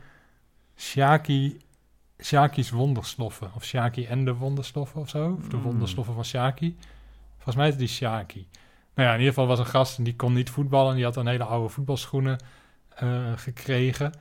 Shaki, 0.77 1.57
Shaki's 2.23 2.69
wondersloffen. 2.69 3.51
Of 3.55 3.63
Shaki 3.63 4.05
en 4.05 4.25
de 4.25 4.33
wondersloffen 4.33 5.01
of 5.01 5.09
zo. 5.09 5.37
Of 5.39 5.47
de 5.47 5.57
Mm. 5.57 5.63
wondersloffen 5.63 6.13
van 6.13 6.25
Shaki. 6.25 6.77
Volgens 7.33 7.55
mij 7.55 7.65
is 7.65 7.71
het 7.71 7.79
die 7.79 7.89
Shaki. 7.89 8.47
Nou 8.95 9.07
ja, 9.07 9.13
in 9.13 9.19
ieder 9.19 9.33
geval 9.33 9.47
was 9.49 9.59
een 9.59 9.65
gast 9.65 9.97
en 9.97 10.03
die 10.03 10.15
kon 10.15 10.33
niet 10.33 10.49
voetballen. 10.49 10.95
Die 10.95 11.03
had 11.03 11.15
een 11.15 11.27
hele 11.27 11.43
oude 11.43 11.69
voetbalschoenen 11.69 12.37
eh, 12.95 13.31
gekregen. 13.35 14.13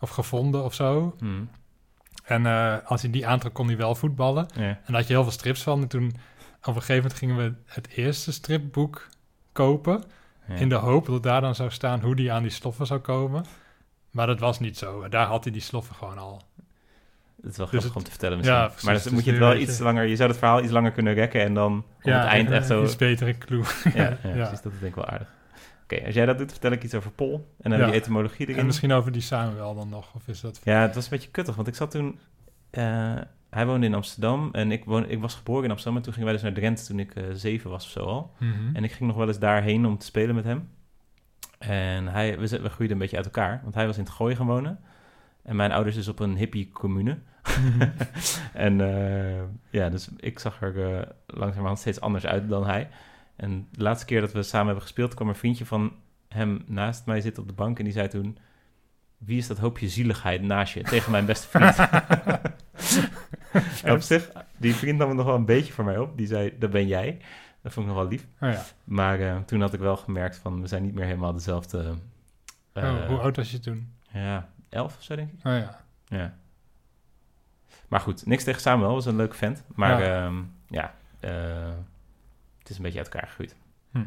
Of 0.00 0.10
gevonden 0.10 0.64
of 0.64 0.74
zo. 0.74 1.16
Hm. 1.18 1.44
En 2.24 2.46
eh, 2.46 2.76
als 2.84 3.02
hij 3.02 3.10
die 3.10 3.26
aantrok, 3.26 3.54
kon 3.54 3.66
hij 3.66 3.76
wel 3.76 3.94
voetballen. 3.94 4.48
En 4.54 4.78
daar 4.86 4.96
had 4.96 5.06
je 5.06 5.12
heel 5.12 5.22
veel 5.22 5.32
strips 5.32 5.62
van. 5.62 5.82
En 5.82 5.88
toen, 5.88 6.06
op 6.60 6.66
een 6.66 6.72
gegeven 6.74 6.94
moment 6.96 7.14
gingen 7.14 7.36
we 7.36 7.54
het 7.64 7.88
eerste 7.88 8.32
stripboek 8.32 9.08
kopen. 9.52 10.04
Ja. 10.48 10.54
In 10.54 10.68
de 10.68 10.74
hoop 10.74 11.06
dat 11.06 11.22
daar 11.22 11.40
dan 11.40 11.54
zou 11.54 11.70
staan 11.70 12.00
hoe 12.00 12.16
die 12.16 12.32
aan 12.32 12.42
die 12.42 12.50
sloffen 12.50 12.86
zou 12.86 13.00
komen. 13.00 13.44
Maar 14.10 14.26
dat 14.26 14.38
was 14.40 14.60
niet 14.60 14.78
zo. 14.78 15.08
Daar 15.08 15.26
had 15.26 15.44
hij 15.44 15.52
die 15.52 15.62
sloffen 15.62 15.94
gewoon 15.94 16.18
al. 16.18 16.42
Het 17.42 17.50
is 17.50 17.56
wel 17.56 17.66
Dus 17.66 17.68
grappig 17.68 17.82
het- 17.84 17.96
om 17.96 18.02
te 18.02 18.10
vertellen 18.10 18.36
misschien. 18.36 18.58
Ja, 18.58 18.66
precies. 18.66 18.84
maar 18.84 18.94
dan 18.94 19.02
Dus 19.02 19.12
moet 19.12 19.24
je 19.24 19.30
het 19.30 19.40
wel 19.40 19.56
iets 19.56 19.78
langer... 19.78 20.04
Je 20.06 20.16
zou 20.16 20.28
het 20.28 20.38
verhaal 20.38 20.62
iets 20.62 20.72
langer 20.72 20.90
kunnen 20.92 21.14
rekken 21.14 21.40
en 21.42 21.54
dan 21.54 21.76
op 21.78 21.84
het 22.02 22.12
eind 22.24 22.50
echt 22.50 22.66
zo... 22.66 22.82
Iets 22.84 22.96
betere 22.96 23.38
clue. 23.38 23.62
Ja, 23.94 24.18
precies. 24.22 24.60
Dat 24.62 24.72
is 24.72 24.78
denk 24.78 24.82
ik 24.82 24.94
wel 24.94 25.06
aardig. 25.06 25.28
Oké, 25.82 26.04
als 26.04 26.14
jij 26.14 26.26
dat 26.26 26.38
doet, 26.38 26.50
vertel 26.50 26.70
ik 26.72 26.82
iets 26.84 26.94
over 26.94 27.10
Pol. 27.10 27.48
En 27.60 27.70
dan 27.70 27.84
die 27.84 27.92
etymologie 27.92 28.46
erin. 28.46 28.58
En 28.60 28.66
misschien 28.66 28.92
over 28.92 29.12
die 29.12 29.22
Samuel 29.22 29.74
dan 29.74 29.88
nog. 29.88 30.14
Of 30.14 30.28
is 30.28 30.40
dat... 30.40 30.60
Ja, 30.64 30.80
het 30.80 30.94
was 30.94 31.04
een 31.04 31.10
beetje 31.10 31.30
kuttig, 31.30 31.54
want 31.54 31.68
ik 31.68 31.74
zat 31.74 31.90
toen... 31.90 32.18
eh, 32.70 33.14
hij 33.50 33.66
woonde 33.66 33.86
in 33.86 33.94
Amsterdam 33.94 34.48
en 34.52 34.72
ik, 34.72 34.84
woon, 34.84 35.08
ik 35.08 35.20
was 35.20 35.34
geboren 35.34 35.64
in 35.64 35.70
Amsterdam... 35.70 35.96
en 35.96 36.02
toen 36.02 36.12
gingen 36.12 36.28
wij 36.28 36.36
dus 36.38 36.46
naar 36.46 36.58
Drenthe 36.60 36.84
toen 36.84 36.98
ik 36.98 37.14
eh, 37.14 37.24
zeven 37.32 37.70
was 37.70 37.84
of 37.84 37.90
zo 37.90 38.00
al. 38.00 38.34
Mhm. 38.38 38.76
En 38.76 38.84
ik 38.84 38.92
ging 38.92 39.08
nog 39.08 39.18
wel 39.18 39.26
eens 39.26 39.38
daarheen 39.38 39.86
om 39.86 39.98
te 39.98 40.06
spelen 40.06 40.34
met 40.34 40.44
hem. 40.44 40.68
En 41.58 42.08
hij, 42.08 42.38
we, 42.38 42.46
groeiden 42.46 42.90
een 42.90 42.98
beetje 42.98 43.16
uit 43.16 43.24
elkaar, 43.24 43.60
want 43.62 43.74
hij 43.74 43.86
was 43.86 43.96
in 43.96 44.02
het 44.02 44.12
Gooi 44.12 44.36
gaan 44.36 44.46
wonen. 44.46 44.80
En 45.42 45.56
mijn 45.56 45.72
ouders 45.72 45.96
dus 45.96 46.08
op 46.08 46.18
een 46.18 46.36
hippie 46.36 46.70
commune. 46.72 47.18
Mhm. 47.62 47.88
en 48.66 48.80
eh, 48.80 49.42
ja, 49.70 49.88
dus 49.88 50.08
ik 50.16 50.38
zag 50.38 50.62
er 50.62 50.94
eh, 50.94 51.06
langzamerhand 51.26 51.78
steeds 51.78 52.00
anders 52.00 52.26
uit 52.26 52.48
dan 52.48 52.66
hij. 52.66 52.88
En 53.36 53.68
de 53.70 53.82
laatste 53.82 54.06
keer 54.06 54.20
dat 54.20 54.32
we 54.32 54.42
samen 54.42 54.66
hebben 54.66 54.84
gespeeld, 54.84 55.14
kwam 55.14 55.28
een 55.28 55.34
vriendje 55.34 55.66
van 55.66 55.92
hem 56.28 56.62
naast 56.66 57.06
mij 57.06 57.20
zitten 57.20 57.42
op 57.42 57.48
de 57.48 57.54
bank. 57.54 57.78
En 57.78 57.84
die 57.84 57.92
zei 57.92 58.08
toen, 58.08 58.38
wie 59.18 59.38
is 59.38 59.46
dat 59.46 59.58
hoopje 59.58 59.88
zieligheid 59.88 60.42
naast 60.42 60.74
je? 60.74 60.82
Tegen 60.82 61.10
mijn 61.10 61.26
beste 61.26 61.48
vriend. 61.48 61.76
Op 63.94 64.00
zich, 64.00 64.30
die 64.56 64.74
vriend 64.74 64.98
nam 64.98 65.08
het 65.08 65.16
nog 65.16 65.26
wel 65.26 65.34
een 65.34 65.44
beetje 65.44 65.72
voor 65.72 65.84
mij 65.84 65.98
op. 65.98 66.16
Die 66.16 66.26
zei, 66.26 66.58
dat 66.58 66.70
ben 66.70 66.86
jij. 66.86 67.18
Dat 67.62 67.72
vond 67.72 67.86
ik 67.86 67.92
nog 67.92 68.02
wel 68.02 68.10
lief. 68.10 68.26
Oh 68.40 68.50
ja. 68.52 68.64
Maar 68.84 69.20
eh, 69.20 69.38
toen 69.38 69.60
had 69.60 69.72
ik 69.72 69.80
wel 69.80 69.96
gemerkt 69.96 70.36
van, 70.36 70.60
we 70.60 70.66
zijn 70.66 70.82
niet 70.82 70.94
meer 70.94 71.04
helemaal 71.04 71.32
dezelfde... 71.32 71.94
eh, 72.72 72.84
oh, 72.84 73.06
hoe 73.06 73.18
oud 73.18 73.36
was 73.36 73.50
je 73.50 73.58
toen? 73.60 73.92
Ja, 74.12 74.48
elf 74.68 74.96
of 74.96 75.02
zo 75.02 75.16
denk 75.16 75.32
ik. 75.32 75.46
Oh 75.46 75.52
ja. 75.52 75.84
Ja. 76.06 76.34
Maar 77.88 78.00
goed, 78.00 78.26
niks 78.26 78.44
tegen 78.44 78.60
Samuel, 78.60 78.92
was 78.94 79.06
een 79.06 79.16
leuke 79.16 79.36
vent. 79.36 79.64
Maar 79.74 80.00
Ja. 80.02 80.24
ja, 80.24 80.32
ja 80.68 80.94
eh, 81.20 81.74
het 82.58 82.70
is 82.70 82.76
een 82.76 82.82
beetje 82.82 82.98
uit 82.98 83.08
elkaar 83.08 83.28
gegroeid. 83.28 83.56
Hm. 83.90 84.04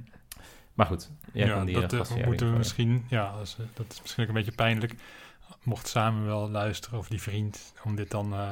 Maar 0.73 0.86
goed, 0.86 1.10
jij 1.34 1.47
ja, 1.47 1.54
kan 1.54 1.65
die 1.65 1.80
dat 1.80 1.93
eh, 1.93 2.19
eh, 2.19 2.25
moeten 2.25 2.51
we 2.51 2.58
misschien... 2.58 3.06
Ja, 3.10 3.25
als, 3.27 3.58
eh, 3.60 3.65
dat 3.73 3.86
is 3.91 4.01
misschien 4.01 4.23
ook 4.23 4.30
een 4.30 4.36
beetje 4.36 4.51
pijnlijk. 4.51 4.95
Mocht 5.63 5.88
Samuel 5.88 6.49
luisteren 6.49 6.99
of 6.99 7.08
die 7.08 7.21
vriend... 7.21 7.73
om 7.84 7.95
dit 7.95 8.12
dan 8.12 8.34
eh 8.34 8.51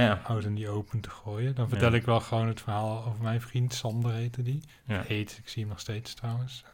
Ja, 0.00 0.20
oud 0.24 0.44
en 0.44 0.54
die 0.54 0.68
open 0.68 1.00
te 1.00 1.10
gooien. 1.10 1.54
Dan 1.54 1.68
vertel 1.68 1.90
Ja. 1.90 1.96
ik 1.96 2.04
wel 2.04 2.20
gewoon 2.20 2.48
het 2.48 2.60
verhaal 2.60 3.04
over 3.04 3.22
mijn 3.22 3.40
vriend. 3.40 3.74
Sander 3.74 4.12
heette 4.12 4.42
die. 4.42 4.62
ja. 4.84 5.02
Heet, 5.06 5.38
ik 5.42 5.48
zie 5.48 5.60
hem 5.62 5.70
nog 5.70 5.80
steeds 5.80 6.14
trouwens. 6.14 6.64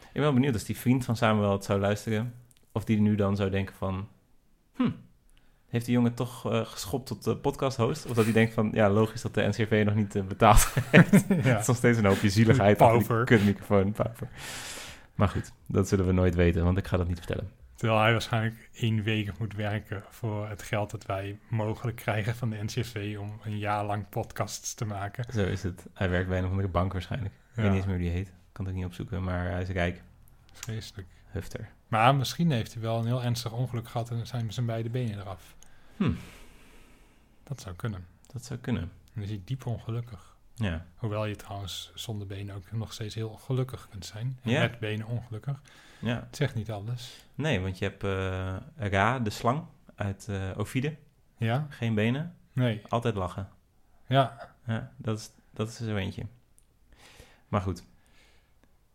Ik 0.00 0.12
ben 0.12 0.22
wel 0.22 0.32
benieuwd 0.32 0.54
als 0.54 0.64
die 0.64 0.76
vriend 0.76 1.04
van 1.04 1.16
Samuel 1.16 1.52
het 1.52 1.64
zou 1.64 1.80
luisteren. 1.80 2.34
Of 2.72 2.84
die 2.84 3.00
nu 3.00 3.14
dan 3.14 3.36
zou 3.36 3.50
denken 3.50 3.74
van... 3.74 4.08
Hm, 4.76 4.90
heeft 5.68 5.84
die 5.84 5.94
jongen 5.94 6.14
toch 6.14 6.52
eh, 6.52 6.64
geschopt 6.64 7.06
tot 7.06 7.24
de 7.24 7.36
podcast 7.36 7.76
host? 7.76 8.06
Of 8.06 8.14
dat 8.14 8.24
hij 8.24 8.32
denkt 8.32 8.54
van... 8.54 8.70
Ja, 8.72 8.90
logisch 8.90 9.22
dat 9.22 9.34
de 9.34 9.42
NCRV 9.42 9.82
nog 9.86 9.94
niet 9.94 10.14
eh, 10.16 10.22
betaald 10.22 10.68
heeft. 10.90 11.10
Het 11.28 11.60
is 11.60 11.66
nog 11.66 11.76
steeds 11.76 11.98
een 11.98 12.04
hoopje 12.04 12.30
zieligheid. 12.30 12.76
Pauver. 12.76 13.24
Kutmicrofoon, 13.24 13.92
pauver. 13.92 14.28
Maar 15.14 15.28
goed, 15.28 15.52
dat 15.66 15.88
zullen 15.88 16.06
we 16.06 16.12
nooit 16.12 16.34
weten, 16.34 16.64
want 16.64 16.78
ik 16.78 16.86
ga 16.86 16.96
dat 16.96 17.08
niet 17.08 17.18
vertellen. 17.18 17.50
Terwijl 17.74 18.00
hij 18.00 18.12
waarschijnlijk 18.12 18.68
één 18.72 19.02
week 19.02 19.38
moet 19.38 19.54
werken 19.54 20.02
voor 20.08 20.48
het 20.48 20.62
geld 20.62 20.90
dat 20.90 21.06
wij 21.06 21.38
mogelijk 21.48 21.96
krijgen 21.96 22.34
van 22.36 22.50
de 22.50 22.62
NCV 22.64 23.16
om 23.20 23.40
een 23.44 23.58
jaar 23.58 23.84
lang 23.84 24.08
podcasts 24.08 24.74
te 24.74 24.84
maken. 24.84 25.32
Zo 25.32 25.44
is 25.44 25.62
het. 25.62 25.86
Hij 25.94 26.08
werkt 26.10 26.28
bij 26.28 26.38
een 26.38 26.44
of 26.44 26.50
andere 26.50 26.68
bank 26.68 26.92
waarschijnlijk. 26.92 27.34
Ik 27.34 27.54
weet 27.54 27.66
niet 27.66 27.74
eens 27.74 27.84
meer 27.86 27.94
hoe 27.94 28.04
die 28.04 28.12
heet. 28.14 28.32
Kan 28.52 28.64
het 28.64 28.74
ook 28.74 28.80
niet 28.80 28.88
opzoeken, 28.88 29.22
maar 29.24 29.50
hij 29.50 29.62
is 29.62 29.68
rijk. 29.68 30.02
vreselijk. 30.52 31.08
Hufter. 31.24 31.68
Maar 31.88 32.14
misschien 32.14 32.50
heeft 32.50 32.72
hij 32.72 32.82
wel 32.82 32.98
een 32.98 33.06
heel 33.06 33.22
ernstig 33.22 33.52
ongeluk 33.52 33.88
gehad 33.88 34.10
en 34.10 34.26
zijn 34.26 34.52
zijn 34.52 34.66
beide 34.66 34.88
benen 34.90 35.18
eraf. 35.20 35.56
Hm. 35.96 36.12
Dat 37.44 37.60
zou 37.60 37.74
kunnen. 37.74 38.06
Dat 38.32 38.44
zou 38.44 38.58
kunnen. 38.58 38.90
Dan 39.14 39.22
is 39.22 39.28
hij 39.28 39.40
diep 39.44 39.66
ongelukkig. 39.66 40.36
Ja. 40.54 40.86
Hoewel 40.96 41.24
je 41.24 41.36
trouwens 41.36 41.90
zonder 41.94 42.26
benen 42.26 42.54
ook 42.54 42.72
nog 42.72 42.92
steeds 42.92 43.14
heel 43.14 43.30
gelukkig 43.30 43.88
kunt 43.90 44.06
zijn. 44.06 44.38
En 44.42 44.50
Ja. 44.50 44.60
met 44.60 44.78
benen 44.78 45.06
ongelukkig. 45.06 45.60
Ja. 46.04 46.24
Het 46.26 46.36
zegt 46.36 46.54
niet 46.54 46.70
alles. 46.70 47.24
Nee, 47.34 47.60
want 47.60 47.78
je 47.78 47.84
hebt 47.84 48.04
eh, 48.04 48.56
Ra, 48.90 49.18
de 49.18 49.30
slang 49.30 49.64
uit 49.94 50.26
eh 50.28 50.50
Ovide. 50.56 50.96
Ja? 51.38 51.66
Geen 51.68 51.94
benen. 51.94 52.34
Nee. 52.52 52.82
Altijd 52.88 53.14
lachen. 53.14 53.48
Ja. 54.06 54.52
Ja, 54.66 54.92
dat 54.96 55.18
is, 55.18 55.30
dat 55.52 55.68
is 55.68 55.78
er 55.80 55.86
zo 55.86 55.96
eentje. 55.96 56.26
Maar 57.48 57.60
goed. 57.60 57.84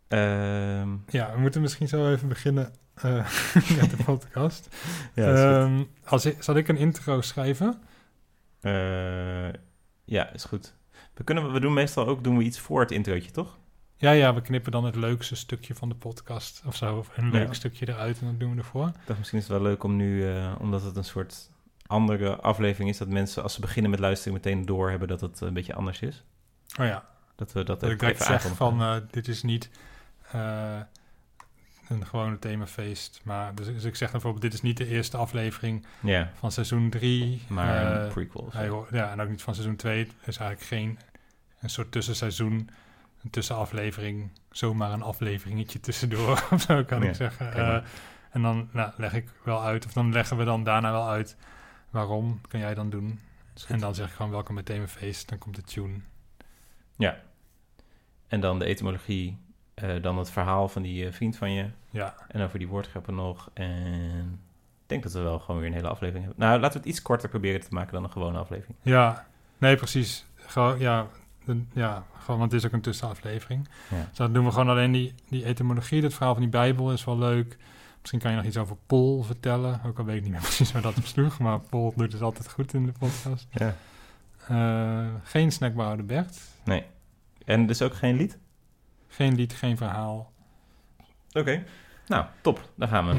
Ehm, 0.07 0.95
Ja, 1.07 1.33
we 1.33 1.39
moeten 1.39 1.61
misschien 1.61 1.87
zo 1.87 2.11
even 2.11 2.27
beginnen 2.27 2.73
eh, 2.93 3.13
met 3.79 3.89
de 3.89 4.03
podcast. 4.05 4.75
ja. 5.13 5.33
Ehm, 5.63 5.83
als 6.05 6.25
ik, 6.25 6.43
zal 6.43 6.55
ik 6.55 6.67
een 6.67 6.77
intro 6.77 7.21
schrijven? 7.21 7.81
Ja, 10.05 10.29
is 10.33 10.43
goed. 10.43 10.73
We, 11.13 11.23
kunnen, 11.23 11.53
we 11.53 11.59
doen 11.59 11.73
meestal 11.73 12.07
ook 12.07 12.23
doen 12.23 12.37
we 12.37 12.43
iets 12.43 12.59
voor 12.59 12.79
het 12.79 12.91
introotje, 12.91 13.31
toch? 13.31 13.57
Ja, 14.01 14.11
ja, 14.11 14.33
we 14.33 14.41
knippen 14.41 14.71
dan 14.71 14.85
het 14.85 14.95
leukste 14.95 15.35
stukje 15.35 15.75
van 15.75 15.89
de 15.89 15.95
podcast 15.95 16.61
of 16.65 16.75
zo. 16.75 16.97
Of 16.97 17.17
een 17.17 17.31
leuk 17.31 17.47
Ja. 17.47 17.53
stukje 17.53 17.87
eruit 17.87 18.19
en 18.19 18.25
dat 18.25 18.39
doen 18.39 18.51
we 18.51 18.57
ervoor. 18.57 18.87
Ik 18.87 18.93
dacht, 19.05 19.17
misschien 19.19 19.39
is 19.39 19.47
het 19.47 19.57
wel 19.57 19.65
leuk 19.67 19.83
om 19.83 19.95
nu, 19.95 20.27
eh, 20.35 20.55
omdat 20.59 20.83
het 20.83 20.95
een 20.95 21.03
soort 21.03 21.49
andere 21.87 22.35
aflevering 22.35 22.89
is, 22.89 22.97
dat 22.97 23.07
mensen 23.07 23.43
als 23.43 23.53
ze 23.53 23.61
beginnen 23.61 23.91
met 23.91 23.99
luisteren 23.99 24.33
meteen 24.33 24.65
doorhebben 24.65 25.07
dat 25.07 25.21
het 25.21 25.41
een 25.41 25.53
beetje 25.53 25.73
anders 25.75 25.99
is. 25.99 26.23
Oh 26.79 26.85
ja, 26.85 27.05
Dat 27.35 27.51
we 27.51 27.63
dat, 27.63 27.79
dat 27.79 27.89
even 27.89 28.07
zeg 28.17 28.27
aankondigen. 28.27 28.55
van 28.55 28.81
eh, 28.81 28.95
dit 29.11 29.27
is 29.27 29.43
niet... 29.43 29.69
eh, 30.31 30.79
een 31.89 32.05
gewone 32.05 32.39
themafeest. 32.39 33.21
Maar 33.23 33.55
dus, 33.55 33.65
dus 33.65 33.83
ik 33.83 33.95
zeg 33.95 34.11
dan 34.11 34.11
bijvoorbeeld, 34.11 34.41
dit 34.41 34.53
is 34.53 34.61
niet 34.61 34.77
de 34.77 34.87
eerste 34.87 35.17
aflevering 35.17 35.85
Ja, 36.01 36.31
van 36.35 36.51
seizoen 36.51 36.89
3. 36.89 37.41
maar 37.47 38.01
een 38.01 38.09
prequel. 38.09 38.41
of 38.43 38.51
zo. 38.51 38.57
hij 38.57 38.67
ho- 38.67 38.87
ja, 38.91 39.11
en 39.11 39.21
ook 39.21 39.29
niet 39.29 39.41
van 39.41 39.53
seizoen 39.53 39.75
2. 39.75 39.99
Er 40.05 40.27
is 40.27 40.37
eigenlijk 40.37 40.61
geen 40.69 40.99
een 41.59 41.69
soort 41.69 41.91
tussenseizoen, 41.91 42.69
een 43.23 43.29
tussenaflevering, 43.29 44.29
zomaar 44.51 44.91
een 44.91 45.01
afleveringetje 45.01 45.79
tussendoor, 45.79 46.47
of 46.51 46.61
zo 46.61 46.83
kan 46.83 47.01
Ja, 47.01 47.09
ik 47.09 47.15
zeggen. 47.15 47.53
Eh, 47.53 47.83
en 48.31 48.41
dan 48.41 48.69
nou, 48.71 48.91
leg 48.97 49.13
ik 49.13 49.29
wel 49.43 49.63
uit, 49.63 49.85
of 49.85 49.93
dan 49.93 50.11
leggen 50.11 50.37
we 50.37 50.43
dan 50.43 50.63
daarna 50.63 50.91
wel 50.91 51.07
uit 51.09 51.37
waarom, 51.89 52.41
kan 52.47 52.59
jij 52.59 52.73
dan 52.73 52.89
doen. 52.89 53.19
En 53.67 53.79
dan 53.79 53.95
zeg 53.95 54.07
ik 54.07 54.13
gewoon 54.13 54.31
welkom 54.31 54.55
bij 54.55 54.63
Themafeest, 54.63 55.29
dan 55.29 55.37
komt 55.37 55.55
de 55.55 55.61
tune. 55.61 55.99
En 58.27 58.39
dan 58.39 58.59
de 58.59 58.65
etymologie, 58.65 59.37
eh, 59.73 60.01
dan 60.01 60.17
het 60.17 60.31
verhaal 60.31 60.67
van 60.69 60.81
die 60.81 61.05
eh, 61.05 61.13
vriend 61.13 61.37
van 61.37 61.51
je. 61.51 61.69
Ja, 61.89 62.15
En 62.27 62.41
over 62.41 62.59
die 62.59 62.67
woordgrappen 62.67 63.15
nog. 63.15 63.49
En 63.53 64.39
ik 64.81 64.85
denk 64.85 65.03
dat 65.03 65.13
we 65.13 65.19
wel 65.19 65.39
gewoon 65.39 65.59
weer 65.59 65.69
een 65.69 65.75
hele 65.75 65.87
aflevering 65.87 66.25
hebben. 66.25 66.45
Nou, 66.45 66.59
laten 66.59 66.73
we 66.73 66.87
het 66.87 66.95
iets 66.95 67.01
korter 67.01 67.29
proberen 67.29 67.61
te 67.61 67.73
maken 67.73 67.93
dan 67.93 68.03
een 68.03 68.11
gewone 68.11 68.37
aflevering. 68.37 68.77
ja, 68.81 69.25
nee 69.57 69.75
precies. 69.75 70.25
Gewoon, 70.35 70.79
ja, 70.79 71.07
ja, 71.73 72.03
gewoon, 72.19 72.39
want 72.39 72.51
het 72.51 72.61
is 72.61 72.67
ook 72.67 72.73
een 72.73 72.81
tussenaflevering. 72.81 73.67
Ja. 73.89 74.05
Dus 74.09 74.17
dan 74.17 74.33
doen 74.33 74.45
we 74.45 74.51
gewoon 74.51 74.69
alleen 74.69 74.91
die, 74.91 75.13
die 75.29 75.45
etymologie, 75.45 76.03
het 76.03 76.13
verhaal 76.13 76.33
van 76.33 76.41
die 76.41 76.51
Bijbel 76.51 76.91
is 76.91 77.03
wel 77.05 77.17
leuk. 77.17 77.57
Misschien 77.99 78.19
kan 78.19 78.31
je 78.31 78.37
nog 78.37 78.45
iets 78.45 78.57
over 78.57 78.75
Pol 78.85 79.23
vertellen. 79.23 79.81
Ook 79.85 79.99
al 79.99 80.05
weet 80.05 80.15
ik 80.15 80.23
niet 80.23 80.31
meer 80.31 80.41
precies 80.51 80.71
waar 80.71 80.81
dat 80.81 80.97
op 80.97 81.05
sloeg. 81.05 81.39
Maar 81.39 81.59
Pol 81.59 81.93
doet 81.95 82.11
het 82.11 82.21
altijd 82.21 82.49
goed 82.49 82.73
in 82.73 82.85
de 82.85 82.91
podcast. 82.99 83.47
Ja. 83.51 83.75
Eh, 84.47 85.13
geen 85.23 85.51
snackbouwer 85.51 86.05
Bert. 86.05 86.39
Nee. 86.63 86.83
En 87.45 87.65
dus 87.67 87.81
ook 87.81 87.93
geen 87.93 88.15
lied? 88.15 88.37
Geen 89.07 89.35
lied, 89.35 89.53
geen 89.53 89.77
verhaal. 89.77 90.31
Oké. 91.31 91.63
Nou, 92.09 92.23
top. 92.41 92.59
Daar 92.75 92.87
gaan 92.87 93.05
we. 93.07 93.13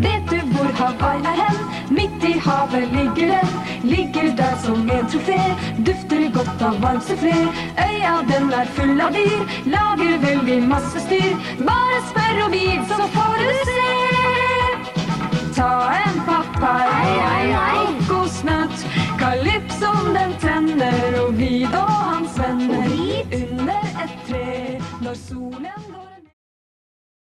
Vet 0.00 0.28
du 0.28 0.40
hvor 0.52 0.72
Hawaii 0.72 1.22
er 1.22 1.44
hen? 1.44 1.58
Midt 1.88 2.24
i 2.24 2.38
havet 2.38 2.88
ligger 2.92 3.26
den. 3.26 3.48
Ligger 3.82 4.36
der 4.36 4.56
som 4.64 4.90
en 4.90 5.06
trofé. 5.06 5.38
Dufter 5.86 6.30
godt 6.32 6.62
av 6.62 6.80
varm 6.80 7.00
sufflé. 7.00 7.36
Øya 7.86 8.14
den 8.30 8.52
er 8.52 8.66
full 8.74 9.00
av 9.00 9.12
dyr. 9.14 9.44
Lager 9.74 10.18
veldig 10.26 10.58
masse 10.72 11.00
styr. 11.06 11.36
Bare 11.68 12.00
spør 12.08 12.42
og 12.46 12.50
vid, 12.56 12.82
så 12.90 13.06
får 13.14 13.36
du 13.42 13.54
se. 13.70 13.86
Ta 15.54 15.70
en 16.02 16.18
papaya, 16.26 17.62
kokosnøtt. 18.08 18.86
Kalypsoen 19.22 20.18
den 20.18 20.34
tenner, 20.42 21.20
og 21.22 21.38
Vid 21.38 21.78
og 21.84 21.94
hans 22.10 22.38
venner. 22.42 22.90
Under 23.42 23.88
et 24.04 24.18
tre 24.26 24.80
når 25.00 25.14
solen 25.28 25.81